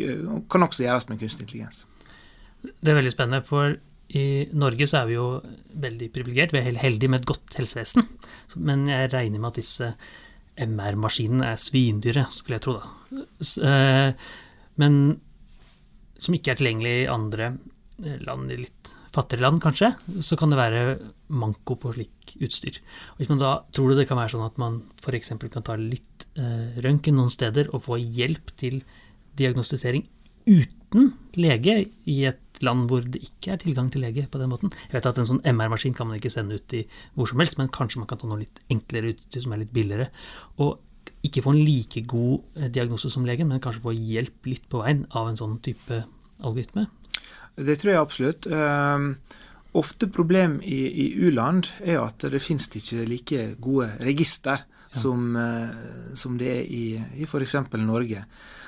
kan 0.50 0.64
også 0.64 0.86
gjøres 0.86 1.10
med 1.10 1.20
kunstig 1.20 1.44
intelligens. 1.44 1.82
Det 2.64 2.94
er 2.94 2.96
veldig 2.96 3.12
spennende, 3.12 3.44
for 3.44 3.76
i 4.16 4.48
Norge 4.56 4.88
så 4.88 5.02
er 5.02 5.10
vi 5.10 5.18
jo 5.18 5.28
veldig 5.84 6.08
privilegert. 6.16 6.54
Vi 6.56 6.62
er 6.62 6.80
heldige 6.80 7.12
med 7.12 7.22
et 7.22 7.30
godt 7.30 7.58
helsevesen. 7.60 8.08
Men 8.56 8.88
jeg 8.88 9.12
regner 9.12 9.42
med 9.42 9.52
at 9.52 9.60
disse 9.60 9.92
MR-maskinene 10.58 11.52
er 11.52 11.62
svindyre, 11.62 12.26
skulle 12.34 12.58
jeg 12.58 12.66
tro, 12.66 12.78
da. 12.80 13.24
Eh, 13.68 14.30
men 14.82 14.96
som 16.18 16.34
ikke 16.34 16.54
er 16.54 16.60
tilgjengelig 16.62 16.94
i 17.04 17.10
andre 17.12 17.52
eh, 18.04 18.18
land, 18.26 18.50
i 18.52 18.62
litt 18.64 18.94
fattigere 19.18 19.48
land 19.48 19.62
kanskje, 19.64 19.92
så 20.24 20.38
kan 20.40 20.54
det 20.54 20.60
være 20.60 20.84
manko 21.34 21.78
på 21.82 21.94
slik 21.96 22.36
utstyr. 22.44 22.80
Og 23.16 23.22
hvis 23.22 23.32
man 23.32 23.42
da 23.42 23.54
tror 23.76 23.92
du 23.92 24.00
det 24.00 24.08
kan 24.10 24.20
være 24.20 24.36
sånn 24.36 24.46
at 24.48 24.60
man 24.62 24.82
f.eks. 25.02 25.34
kan 25.50 25.66
ta 25.66 25.78
litt 25.80 26.28
eh, 26.40 26.78
røntgen 26.86 27.18
noen 27.18 27.34
steder 27.34 27.72
og 27.74 27.86
få 27.88 28.00
hjelp 28.02 28.54
til 28.60 28.82
diagnostisering 29.38 30.06
uten 30.48 31.12
lege 31.38 31.82
i 32.08 32.18
et 32.30 32.62
land 32.66 32.88
hvor 32.90 33.04
det 33.04 33.22
ikke 33.22 33.54
er 33.54 33.62
tilgang 33.62 33.90
til 33.94 34.02
lege 34.06 34.26
på 34.32 34.40
den 34.42 34.50
måten. 34.50 34.72
Jeg 34.88 34.98
vet 34.98 35.10
at 35.10 35.20
En 35.22 35.30
sånn 35.30 35.44
MR-maskin 35.46 35.96
kan 35.98 36.10
man 36.10 36.18
ikke 36.18 36.34
sende 36.34 36.58
ut 36.58 36.74
i 36.74 36.84
hvor 37.14 37.30
som 37.30 37.42
helst, 37.42 37.58
men 37.60 37.72
kanskje 37.74 38.02
man 38.02 38.10
kan 38.10 38.22
ta 38.22 38.30
noe 38.30 38.42
litt 38.42 38.62
enklere 38.74 39.14
utstyr 39.14 39.46
som 39.46 39.54
er 39.54 39.64
litt 39.66 39.74
billigere. 39.76 40.10
Og 40.64 40.80
ikke 41.28 41.44
få 41.44 41.54
en 41.54 41.66
like 41.66 42.04
god 42.10 42.62
eh, 42.62 42.70
diagnose 42.74 43.12
som 43.14 43.26
legen, 43.28 43.50
men 43.50 43.62
kanskje 43.64 43.84
få 43.84 43.96
hjelp 43.96 44.50
litt 44.50 44.68
på 44.72 44.82
veien 44.84 45.06
av 45.18 45.30
en 45.30 45.40
sånn 45.40 45.60
type 45.66 46.02
algoritme? 46.46 46.88
Det 47.56 47.78
tror 47.80 47.94
jeg 47.94 48.02
absolutt. 48.02 48.48
Uh, 48.50 49.40
ofte 49.78 50.10
problem 50.14 50.60
i, 50.62 50.82
i 51.06 51.08
u-land 51.26 51.70
er 51.82 52.02
at 52.04 52.28
det 52.30 52.42
finnes 52.44 52.70
ikke 52.70 53.08
like 53.10 53.48
gode 53.62 53.90
register 54.06 54.62
ja. 54.62 55.00
som, 55.02 55.34
uh, 55.36 56.14
som, 56.14 56.38
det 56.38 56.54
er 56.60 56.64
i, 56.70 56.86
i 57.18 57.26
f.eks. 57.26 57.58
Norge. 57.82 58.26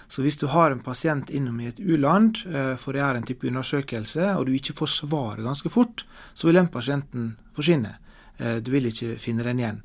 Så 0.09 0.23
hvis 0.25 0.39
du 0.41 0.47
har 0.49 0.73
en 0.73 0.81
pasient 0.81 1.29
innom 1.29 1.59
i 1.61 1.67
et 1.69 1.79
u-land 1.79 2.39
eh, 2.49 2.73
for 2.81 2.97
å 2.97 3.01
gjøre 3.01 3.21
en 3.21 3.27
type 3.29 3.45
undersøkelse, 3.45 4.31
og 4.39 4.47
du 4.47 4.55
ikke 4.57 4.73
får 4.79 4.89
svaret 4.95 5.45
ganske 5.45 5.69
fort, 5.69 6.01
så 6.33 6.49
vil 6.49 6.57
den 6.57 6.71
pasienten 6.73 7.27
forsvinne. 7.53 7.91
Eh, 8.39 8.57
du 8.65 8.71
vil 8.73 8.89
ikke 8.89 9.19
finne 9.21 9.45
den 9.45 9.61
igjen. 9.61 9.77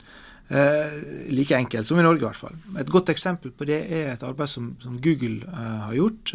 Eh, 0.49 0.97
like 1.29 1.59
enkelt 1.59 1.89
som 1.89 2.01
i 2.01 2.07
Norge, 2.07 2.23
i 2.23 2.25
hvert 2.25 2.41
fall. 2.41 2.57
Et 2.81 2.95
godt 2.95 3.13
eksempel 3.13 3.53
på 3.53 3.69
det 3.69 3.83
er 3.85 4.15
et 4.15 4.25
arbeid 4.25 4.49
som, 4.49 4.73
som 4.81 4.97
Google 5.05 5.45
har 5.53 5.93
gjort. 5.99 6.33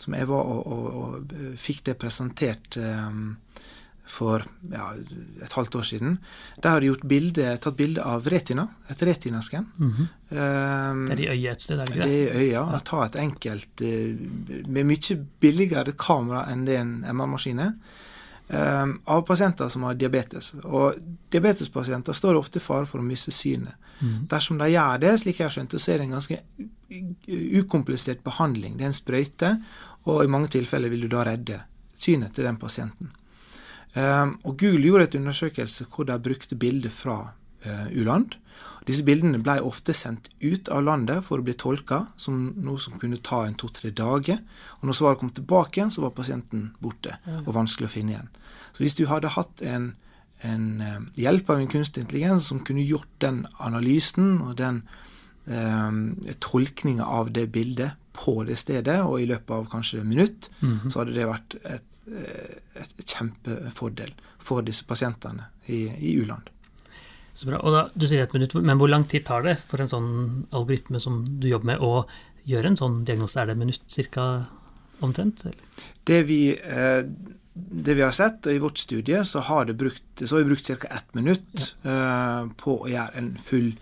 Som 0.00 0.14
jeg 0.14 0.28
var 0.28 0.48
og, 0.50 0.66
og, 0.66 0.86
og 1.02 1.34
fikk 1.60 1.84
det 1.86 1.98
presentert 2.00 2.78
for 4.04 4.44
ja, 4.72 4.90
et 5.42 5.52
halvt 5.56 5.78
år 5.80 5.86
siden. 5.88 6.16
Der 6.62 6.74
har 6.74 6.82
de 6.82 6.90
gjort 6.90 7.06
bilde, 7.08 7.46
tatt 7.60 7.76
bilde 7.78 8.04
av 8.04 8.26
retina, 8.28 8.66
et 8.92 9.02
retinascan. 9.02 9.66
Mm 9.76 9.92
-hmm. 9.92 10.08
um, 10.90 11.06
det 11.06 11.18
er 11.18 11.20
i 11.20 11.28
øyet 11.28 11.52
et 11.52 11.60
sted, 11.60 11.80
er 11.80 11.84
det 11.84 11.96
ikke 11.96 12.02
det? 12.02 12.10
Det 12.10 12.22
er 12.22 12.40
i 12.40 12.44
øya. 12.44 12.72
Ja. 12.72 12.78
Ta 12.84 13.04
et 13.04 13.16
enkelt 13.16 13.80
uh, 13.80 14.68
med 14.68 14.84
mye 14.84 15.26
billigere 15.40 15.92
kamera 15.92 16.52
enn 16.52 16.66
det 16.66 16.76
en 16.76 17.04
MR-maskin 17.12 17.58
er. 17.58 17.72
Um, 18.48 19.00
av 19.04 19.22
pasienter 19.22 19.68
som 19.72 19.82
har 19.88 19.94
diabetes. 19.96 20.50
Og 20.64 20.98
diabetespasienter 21.32 22.12
står 22.12 22.36
ofte 22.36 22.60
i 22.60 22.62
fare 22.62 22.84
for 22.86 23.00
å 23.00 23.06
miste 23.06 23.32
synet. 23.32 23.78
Mm. 24.02 24.26
Dersom 24.28 24.58
de 24.60 24.68
gjør 24.68 25.00
det, 25.00 25.12
slik 25.22 25.40
jeg 25.40 25.48
har 25.48 25.54
skjønt 25.54 25.76
så 25.78 25.94
er 25.94 26.02
det 26.02 26.08
en 26.08 26.16
ganske 26.18 26.40
ukomplisert 27.62 28.20
behandling. 28.26 28.76
Det 28.76 28.84
er 28.84 28.92
en 28.92 28.96
sprøyte, 28.96 29.54
og 30.04 30.20
i 30.24 30.30
mange 30.30 30.52
tilfeller 30.52 30.92
vil 30.92 31.06
du 31.06 31.08
da 31.14 31.24
redde 31.24 31.62
synet 31.96 32.34
til 32.36 32.44
den 32.44 32.60
pasienten. 32.60 33.14
Um, 33.94 34.36
og 34.42 34.58
Google 34.58 34.90
gjorde 34.90 35.08
et 35.08 35.16
undersøkelse 35.22 35.86
hvor 35.88 36.08
de 36.08 36.18
brukte 36.20 36.58
bilder 36.58 36.92
fra 36.92 37.18
u-land. 37.92 38.36
Disse 38.84 39.04
bildene 39.04 39.40
ble 39.40 39.56
ofte 39.64 39.94
sendt 39.96 40.28
ut 40.44 40.68
av 40.68 40.84
landet 40.84 41.24
for 41.24 41.40
å 41.40 41.44
bli 41.46 41.54
tolka 41.56 42.02
som 42.20 42.50
noe 42.60 42.80
som 42.82 42.98
kunne 43.00 43.20
ta 43.24 43.44
en 43.46 43.56
to-tre 43.56 43.90
dager. 43.96 44.42
Og 44.80 44.88
når 44.88 44.98
svaret 44.98 45.20
kom 45.22 45.32
tilbake 45.32 45.80
igjen, 45.80 45.92
så 45.94 46.04
var 46.04 46.12
pasienten 46.16 46.66
borte 46.84 47.16
og 47.46 47.54
vanskelig 47.56 47.88
å 47.88 47.94
finne 47.94 48.14
igjen. 48.14 48.28
Så 48.74 48.84
hvis 48.84 48.98
du 48.98 49.06
hadde 49.08 49.32
hatt 49.32 49.64
en, 49.64 49.94
en 50.44 50.68
uh, 50.84 51.00
hjelp 51.16 51.48
av 51.50 51.62
en 51.62 51.70
kunstig 51.70 52.04
intelligens 52.04 52.50
som 52.50 52.60
kunne 52.66 52.84
gjort 52.84 53.08
den 53.24 53.44
analysen 53.62 54.36
og 54.44 54.56
den 54.60 54.82
eh, 55.48 56.34
tolkninga 56.44 57.06
av 57.06 57.30
det 57.32 57.46
bildet 57.54 58.00
på 58.14 58.36
det 58.46 58.56
stedet, 58.60 59.00
og 59.02 59.20
i 59.22 59.28
løpet 59.30 59.50
av 59.56 59.68
kanskje 59.70 60.00
et 60.00 60.06
minutt, 60.06 60.50
mm 60.60 60.78
-hmm. 60.78 60.90
så 60.90 60.98
hadde 60.98 61.14
det 61.14 61.26
vært 61.26 61.54
et, 61.64 62.04
et, 62.76 62.94
et 62.98 63.06
kjempefordel 63.06 64.12
for 64.38 64.60
disse 64.60 64.84
pasientene 64.84 65.44
i, 65.66 65.88
i 65.98 66.16
u-land. 66.20 66.53
Så 67.34 67.48
bra. 67.48 67.58
Og 67.66 67.74
da, 67.74 67.86
du 67.98 68.06
sier 68.06 68.22
et 68.22 68.34
minutt, 68.36 68.54
Men 68.54 68.78
hvor 68.78 68.90
lang 68.90 69.06
tid 69.10 69.26
tar 69.26 69.42
det 69.46 69.56
for 69.66 69.82
en 69.82 69.90
sånn 69.90 70.10
algoritme 70.54 71.00
som 71.02 71.24
du 71.40 71.48
jobber 71.50 71.74
med, 71.74 71.82
å 71.82 72.04
gjøre 72.48 72.70
en 72.70 72.78
sånn 72.78 73.00
diagnose? 73.06 73.40
Er 73.40 73.50
det 73.50 73.56
et 73.56 73.64
minutt 73.64 73.96
ca. 74.14 74.26
omtrent? 75.02 75.46
Det 76.06 76.20
vi, 76.28 76.54
eh, 76.54 77.02
det 77.54 77.96
vi, 77.96 78.04
har 78.04 78.14
sett, 78.14 78.46
i 78.46 78.60
vårt 78.62 78.78
studie, 78.78 79.24
så 79.26 79.42
har, 79.48 79.72
brukt, 79.72 80.22
så 80.22 80.36
har 80.36 80.44
vi 80.44 80.52
brukt 80.52 80.70
ca. 80.70 80.94
ett 80.94 81.14
minutt 81.18 81.74
ja. 81.82 81.90
eh, 81.90 82.54
på 82.62 82.78
å 82.84 82.88
gjøre 82.92 83.18
en 83.18 83.34
full 83.42 83.74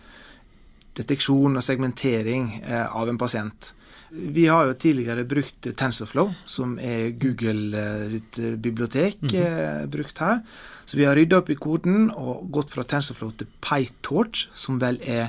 deteksjon 0.97 1.57
og 1.57 1.65
segmentering 1.65 2.51
eh, 2.65 2.89
av 2.89 3.09
en 3.09 3.21
pasient. 3.21 3.75
Vi 4.13 4.45
har 4.47 4.69
jo 4.69 4.77
tidligere 4.77 5.25
brukt 5.25 5.69
TensorFlow, 5.79 6.29
som 6.45 6.75
er 6.83 7.15
Google 7.17 7.79
eh, 7.79 8.05
sitt 8.13 8.39
eh, 8.39 8.57
bibliotek, 8.61 9.23
mm 9.23 9.31
-hmm. 9.31 9.87
brukt 9.87 10.19
her. 10.19 10.41
Så 10.85 10.97
vi 10.97 11.05
har 11.05 11.17
rydda 11.17 11.39
opp 11.39 11.51
i 11.51 11.55
koden 11.55 12.11
og 12.11 12.51
gått 12.53 12.71
fra 12.71 12.83
TensorFlow 12.83 13.31
til 13.31 13.47
PyTorch, 13.61 14.49
som 14.55 14.81
vel 14.81 14.99
er 15.03 15.29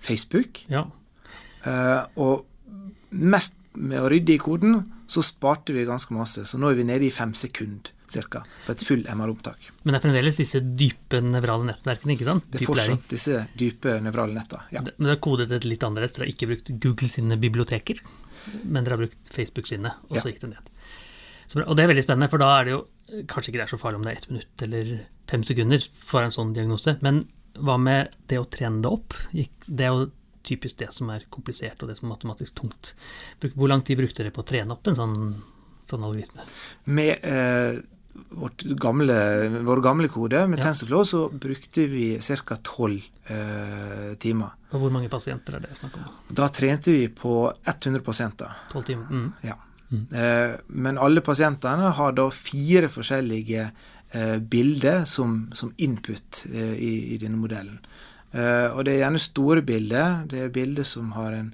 Facebook. 0.00 0.64
Ja. 0.70 0.84
og 2.16 2.46
mest 3.10 3.54
med 3.74 4.00
å 4.00 4.08
rydde 4.08 4.32
i 4.32 4.38
koden, 4.38 4.92
så 5.06 5.22
sparte 5.22 5.72
vi 5.72 5.84
ganske 5.84 6.14
masse. 6.14 6.44
Så 6.44 6.58
nå 6.58 6.70
er 6.70 6.74
vi 6.74 6.82
nede 6.82 7.06
i 7.06 7.10
fem 7.10 7.34
sekunder 7.34 7.90
ca. 8.10 8.42
for 8.64 8.74
et 8.74 8.84
full 8.86 9.04
MR-opptak. 9.06 9.70
Men 9.82 9.94
det 9.94 10.00
er 10.00 10.04
fremdeles 10.06 10.40
disse 10.40 10.60
dype 10.60 11.20
nevrale 11.24 11.68
nettverkene? 11.68 12.16
ikke 12.16 12.28
sant? 12.28 12.48
Det 12.50 12.60
er 12.60 12.70
fortsatt 12.70 13.06
disse 13.12 13.44
dype 13.58 13.96
nevrale 14.04 14.36
netta. 14.36 14.64
Ja. 14.74 14.82
Men 14.84 15.06
dere 15.06 15.16
har 15.16 15.22
kodet 15.24 15.48
det 15.52 15.62
litt 15.66 15.86
annerledes? 15.86 16.16
Dere 16.16 16.26
har 16.26 16.34
ikke 16.34 16.50
brukt 16.52 16.72
Google 16.82 17.10
sine 17.12 17.38
biblioteker, 17.40 18.02
men 18.64 18.84
dere 18.84 18.96
har 18.96 19.04
brukt 19.04 19.32
Facebook 19.34 19.70
sine, 19.70 19.94
og 20.08 20.18
så 20.18 20.26
ja. 20.26 20.34
gikk 20.34 20.44
det 20.44 20.54
ned. 20.54 20.70
Så, 21.50 21.58
og 21.64 21.74
det 21.74 21.84
er 21.84 21.90
veldig 21.90 22.06
spennende, 22.06 22.30
for 22.30 22.42
da 22.42 22.52
er 22.60 22.68
det 22.68 22.76
jo 22.76 22.84
kanskje 23.30 23.50
ikke 23.50 23.58
det 23.58 23.66
er 23.66 23.72
så 23.72 23.80
farlig 23.80 23.98
om 23.98 24.06
det 24.06 24.12
er 24.12 24.20
ett 24.20 24.30
minutt 24.30 24.64
eller 24.66 24.90
fem 25.30 25.44
sekunder 25.46 25.86
for 25.98 26.22
en 26.22 26.34
sånn 26.34 26.54
diagnose, 26.54 26.94
men 27.02 27.24
hva 27.58 27.76
med 27.82 28.14
det 28.30 28.38
å 28.38 28.46
trene 28.46 28.82
det 28.84 28.90
opp? 28.90 29.16
Det 29.34 29.86
er 29.86 29.94
jo 29.94 30.10
typisk 30.46 30.78
det 30.80 30.90
som 30.94 31.10
er 31.12 31.26
komplisert 31.32 31.82
og 31.82 31.90
det 31.90 31.98
som 31.98 32.08
er 32.08 32.14
matematisk 32.14 32.60
tungt. 32.62 32.94
Hvor 33.42 33.70
lang 33.70 33.82
tid 33.86 34.00
brukte 34.00 34.22
dere 34.22 34.34
på 34.34 34.44
å 34.44 34.48
trene 34.48 34.74
opp 34.74 34.88
en 34.88 34.98
sånn, 34.98 35.16
sånn 35.86 36.06
algoritme? 36.06 36.46
Med 36.90 37.26
eh 37.26 37.80
gamle, 38.80 39.16
vår 39.66 39.80
gamle 39.84 40.08
kode 40.08 40.42
med 40.50 40.58
ja. 40.58 40.68
TensorFlow, 40.68 41.04
så 41.04 41.22
brukte 41.30 41.86
vi 41.90 42.18
ca. 42.20 42.56
tolv 42.62 43.00
eh, 43.26 44.14
timer. 44.18 44.56
Og 44.70 44.84
Hvor 44.84 44.92
mange 44.94 45.08
pasienter 45.08 45.58
er 45.58 45.64
det 45.66 45.76
snakk 45.78 45.96
om? 45.98 46.06
Da 46.28 46.48
trente 46.48 46.92
vi 46.94 47.08
på 47.08 47.52
100 47.66 48.02
pasienter. 48.06 48.50
12 48.72 48.84
timer? 48.84 49.10
Mm. 49.10 49.32
Ja. 49.46 49.56
Mm. 49.90 50.06
Eh, 50.14 50.58
men 50.66 50.98
alle 50.98 51.20
pasientene 51.20 51.90
har 51.96 52.14
da 52.14 52.28
fire 52.30 52.90
forskjellige 52.90 53.66
eh, 53.66 54.38
bilder 54.38 55.04
som, 55.04 55.48
som 55.52 55.72
input 55.78 56.44
eh, 56.52 56.74
i, 56.78 56.94
i, 57.14 57.18
denne 57.18 57.40
modellen. 57.40 57.80
Eh, 58.30 58.70
og 58.70 58.84
det 58.86 58.94
er 58.94 59.04
gjerne 59.04 59.22
store 59.22 59.64
bilder. 59.66 60.24
Det 60.30 60.44
er 60.44 60.54
bilder 60.54 60.86
som 60.86 61.10
har 61.16 61.34
en 61.34 61.50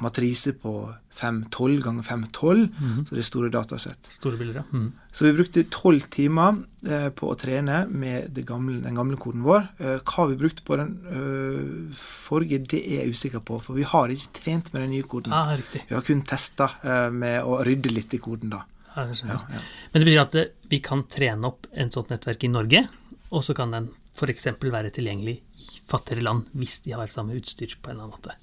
matrise 0.00 0.54
på 0.56 0.72
512 1.12 1.82
ganger 1.84 2.02
512, 2.02 2.68
mm. 2.80 3.00
så 3.06 3.14
det 3.14 3.20
er 3.20 3.26
store 3.26 3.50
datasett. 3.52 4.08
Store 4.14 4.38
bilder, 4.40 4.62
ja. 4.62 4.64
Mm. 4.72 4.88
Så 5.12 5.26
vi 5.26 5.34
brukte 5.36 5.64
tolv 5.70 6.06
timer 6.12 6.62
eh, 6.88 7.08
på 7.12 7.28
å 7.28 7.36
trene 7.38 7.82
med 7.92 8.40
gamle, 8.48 8.78
den 8.86 8.96
gamle 8.96 9.18
koden 9.20 9.44
vår. 9.44 9.66
Eh, 9.78 9.98
hva 10.00 10.26
vi 10.30 10.38
brukte 10.40 10.64
på 10.66 10.78
den 10.80 10.94
øh, 11.12 11.94
forrige, 11.96 12.62
det 12.72 12.80
er 12.80 13.02
jeg 13.02 13.16
usikker 13.18 13.44
på, 13.44 13.60
for 13.62 13.76
vi 13.76 13.86
har 13.88 14.12
ikke 14.12 14.40
trent 14.40 14.72
med 14.72 14.86
den 14.86 14.94
nye 14.96 15.08
koden. 15.08 15.36
Ah. 15.36 15.52
Vi 15.74 15.94
har 15.94 16.06
kun 16.06 16.24
testa 16.26 16.70
eh, 16.80 17.08
med 17.12 17.42
å 17.44 17.60
rydde 17.66 17.92
litt 17.92 18.16
i 18.16 18.22
koden, 18.22 18.56
da. 18.56 18.64
Ja, 18.94 19.08
ja, 19.08 19.40
ja. 19.48 19.60
Men 19.92 20.02
det 20.02 20.08
betyr 20.08 20.24
at 20.24 20.38
eh, 20.40 20.52
vi 20.72 20.80
kan 20.84 21.04
trene 21.12 21.52
opp 21.52 21.68
en 21.72 21.92
sånt 21.92 22.12
nettverk 22.12 22.48
i 22.48 22.52
Norge, 22.52 22.86
og 23.32 23.44
så 23.44 23.56
kan 23.56 23.72
den 23.72 23.92
f.eks. 24.12 24.48
være 24.60 24.92
tilgjengelig 24.92 25.38
i 25.40 25.68
fattigere 25.88 26.24
land 26.26 26.50
hvis 26.58 26.80
de 26.84 26.92
har 26.96 27.08
samme 27.10 27.36
utstyr 27.38 27.78
på 27.80 27.90
en 27.90 27.96
eller 27.96 28.08
annen 28.08 28.16
måte. 28.16 28.36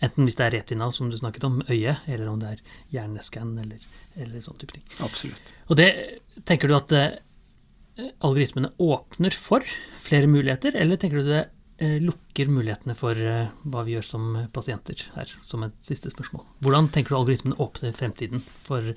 Enten 0.00 0.24
hvis 0.24 0.38
det 0.38 0.46
er 0.46 0.54
retina, 0.56 0.88
som 0.92 1.10
du 1.12 1.16
snakket 1.18 1.44
om, 1.44 1.60
øye, 1.68 1.96
eller 2.08 2.28
om 2.30 2.38
det 2.40 2.54
er 2.54 2.60
hjerneskann 2.94 3.52
eller, 3.60 3.82
eller 4.16 4.44
sånn 4.44 4.56
type 4.60 4.76
ting. 4.76 4.84
Absolutt. 5.04 5.52
Og 5.68 5.76
det 5.80 5.90
tenker 6.48 6.70
du 6.70 6.76
at 6.78 6.94
eh, 6.96 7.18
algoritmene 8.24 8.72
åpner 8.80 9.36
for 9.36 9.64
flere 10.00 10.30
muligheter, 10.30 10.76
eller 10.80 11.00
tenker 11.00 11.20
du 11.20 11.28
det 11.28 11.42
eh, 11.84 11.98
lukker 12.00 12.48
mulighetene 12.52 12.96
for 12.96 13.18
eh, 13.18 13.52
hva 13.68 13.84
vi 13.84 13.98
gjør 13.98 14.06
som 14.08 14.30
pasienter 14.54 15.04
her, 15.18 15.34
som 15.44 15.66
et 15.66 15.76
siste 15.84 16.12
spørsmål? 16.14 16.46
Hvordan 16.64 16.88
tenker 16.94 17.12
du 17.12 17.20
algoritmene 17.20 17.60
åpner 17.60 17.96
fremtiden 17.96 18.40
for 18.40 18.94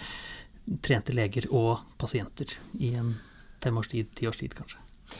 trente 0.83 1.15
leger 1.15 1.49
og 1.51 1.83
pasienter 1.99 2.55
i 2.79 2.93
en 2.95 3.17
femårstid, 3.63 4.13
tiårstid 4.15 4.55
kanskje? 4.55 4.79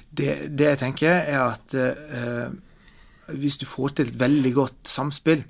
Det, 0.10 0.30
det, 0.56 0.70
jeg 0.72 0.80
tenker, 0.80 1.12
er 1.12 1.44
at 1.44 1.76
eh, 1.76 2.56
hvis 3.36 3.60
du 3.60 3.68
får 3.68 3.98
til 3.98 4.08
et 4.10 4.20
veldig 4.20 4.54
godt 4.56 4.90
samspill 4.90 5.44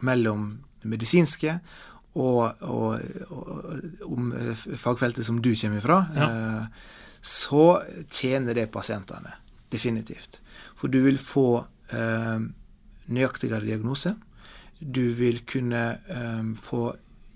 mellom 0.00 0.48
det 0.82 0.90
medisinske 0.90 1.58
og, 2.14 2.62
og, 2.62 3.00
og 3.34 4.10
om 4.10 4.32
eh, 4.38 4.66
fagfeltet 4.78 5.26
som 5.26 5.40
du 5.42 5.50
kommer 5.58 5.82
fra, 5.82 6.00
ja. 6.14 6.28
eh, 6.28 6.90
så 7.24 7.82
tjener 8.08 8.54
det 8.54 8.68
pasientene. 8.72 9.32
Definitivt. 9.72 10.38
For 10.78 10.92
du 10.92 11.00
vil 11.06 11.18
få 11.18 11.64
eh, 11.90 12.44
nøyaktigere 13.10 13.66
diagnose. 13.66 14.14
Du 14.78 15.02
vil 15.16 15.42
kunne 15.48 15.84
eh, 16.06 16.52
få 16.60 16.92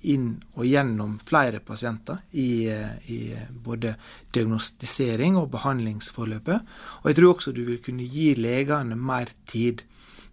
inn 0.06 0.36
og 0.54 0.66
gjennom 0.68 1.16
flere 1.26 1.58
pasienter 1.64 2.20
i, 2.30 2.68
eh, 2.70 3.10
i, 3.10 3.20
både 3.50 3.96
diagnostisering 4.34 5.38
og 5.40 5.50
behandlingsforløpet. 5.56 6.74
Og 7.02 7.10
jeg 7.10 7.18
tror 7.18 7.34
også 7.34 7.54
du 7.56 7.64
vil 7.66 7.80
kunne 7.82 8.06
gi 8.06 8.34
legene 8.38 8.98
mer 8.98 9.32
tid 9.50 9.82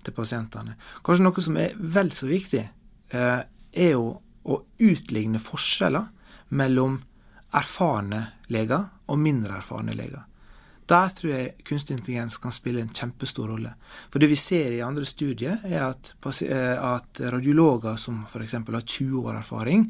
til 0.05 0.15
pasientene. 0.15 0.77
Kanskje 1.05 1.25
noe 1.25 1.43
som 1.43 1.57
er 1.59 1.73
vel 1.79 2.11
så 2.13 2.29
viktig, 2.29 2.63
eh, 3.11 3.41
er 3.75 3.91
jo 3.91 4.13
å 4.45 4.61
utligne 4.79 5.41
forskjeller 5.41 6.07
mellom 6.55 6.99
erfarne 7.55 8.21
leger 8.53 8.83
og 9.09 9.19
mindre 9.19 9.59
erfarne 9.59 9.95
leger. 9.97 10.23
Der 10.85 11.09
tror 11.17 11.31
jeg 11.31 11.53
kunstig 11.65 11.95
intelligens 11.95 12.37
kan 12.37 12.53
spille 12.53 12.83
en 12.83 12.91
kjempestor 12.93 13.49
rolle. 13.49 13.71
For 14.13 14.21
det 14.21 14.29
vi 14.29 14.37
ser 14.37 14.75
i 14.75 14.83
andre 14.85 15.05
studier, 15.05 15.57
er 15.65 15.87
at, 15.87 16.13
eh, 16.45 16.77
at 16.77 17.21
radiologer 17.33 17.97
som 17.97 18.25
f.eks. 18.29 18.53
har 18.53 18.81
20 18.81 19.25
år 19.25 19.39
erfaring, 19.39 19.87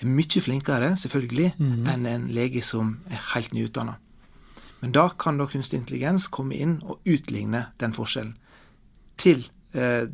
er 0.00 0.10
mye 0.10 0.40
flinkere 0.42 0.96
selvfølgelig, 0.98 1.52
mm. 1.58 1.86
enn 1.86 2.06
en 2.10 2.26
lege 2.34 2.64
som 2.66 2.96
er 3.10 3.22
helt 3.34 3.54
nyutdanna. 3.54 3.94
Men 4.80 4.92
da 4.92 5.08
kan 5.08 5.38
da 5.38 5.46
kunstig 5.46 5.78
intelligens 5.78 6.26
komme 6.28 6.58
inn 6.58 6.80
og 6.82 6.98
utligne 7.06 7.68
den 7.78 7.94
forskjellen. 7.94 8.34
Til 9.24 9.44
eh, 9.74 10.04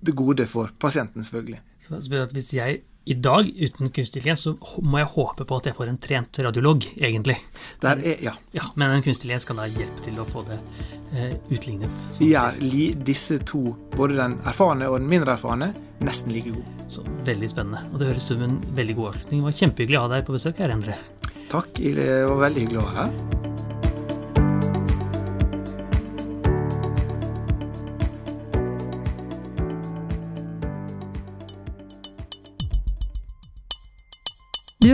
det 0.00 0.14
gode 0.16 0.46
for 0.48 0.70
pasienten, 0.80 1.24
selvfølgelig. 1.24 1.60
Så, 1.78 2.00
så 2.00 2.24
hvis 2.32 2.54
jeg 2.56 2.80
i 3.08 3.14
dag, 3.14 3.48
uten 3.48 3.88
kunstig 3.88 4.20
intelligens, 4.20 4.42
så 4.44 4.82
må 4.84 4.98
jeg 5.00 5.08
håpe 5.14 5.46
på 5.48 5.58
at 5.60 5.68
jeg 5.70 5.76
får 5.78 5.88
en 5.88 6.00
trent 6.02 6.40
radiolog, 6.44 6.84
egentlig. 6.96 7.38
Der 7.80 8.02
er, 8.02 8.20
ja. 8.26 8.34
ja 8.52 8.66
men 8.76 8.92
en 8.92 9.04
kunstig 9.04 9.30
intelligens 9.30 9.48
kan 9.48 9.60
da 9.60 9.68
hjelpe 9.72 10.04
til 10.04 10.20
å 10.20 10.26
få 10.28 10.44
det 10.48 10.58
eh, 11.14 11.32
utlignet. 11.48 12.04
Ja, 12.24 12.50
disse 13.08 13.40
to, 13.48 13.62
både 13.96 14.18
den 14.20 14.36
erfarne 14.44 14.90
og 14.92 15.00
den 15.00 15.08
mindre 15.08 15.38
erfarne, 15.38 15.72
nesten 16.04 16.36
like 16.36 16.52
gode. 16.52 16.68
Så 16.88 17.04
Veldig 17.24 17.48
spennende. 17.52 17.80
Og 17.92 18.00
det 18.00 18.12
høres 18.12 18.28
ut 18.28 18.36
som 18.36 18.44
en 18.44 18.60
veldig 18.76 19.00
god 19.00 19.14
avslutning. 19.14 19.40
Det 19.40 19.50
var 19.50 19.58
kjempehyggelig 19.62 20.00
å 20.00 20.04
ha 20.04 20.14
deg 20.16 20.28
på 20.28 20.36
besøk 20.36 20.64
her, 20.64 20.76
Endre. 20.76 21.00
Takk, 21.48 21.80
det 21.80 22.08
var 22.28 22.44
veldig 22.44 22.66
hyggelig 22.66 22.82
å 22.84 22.88
være 22.90 23.04
her. 23.08 23.37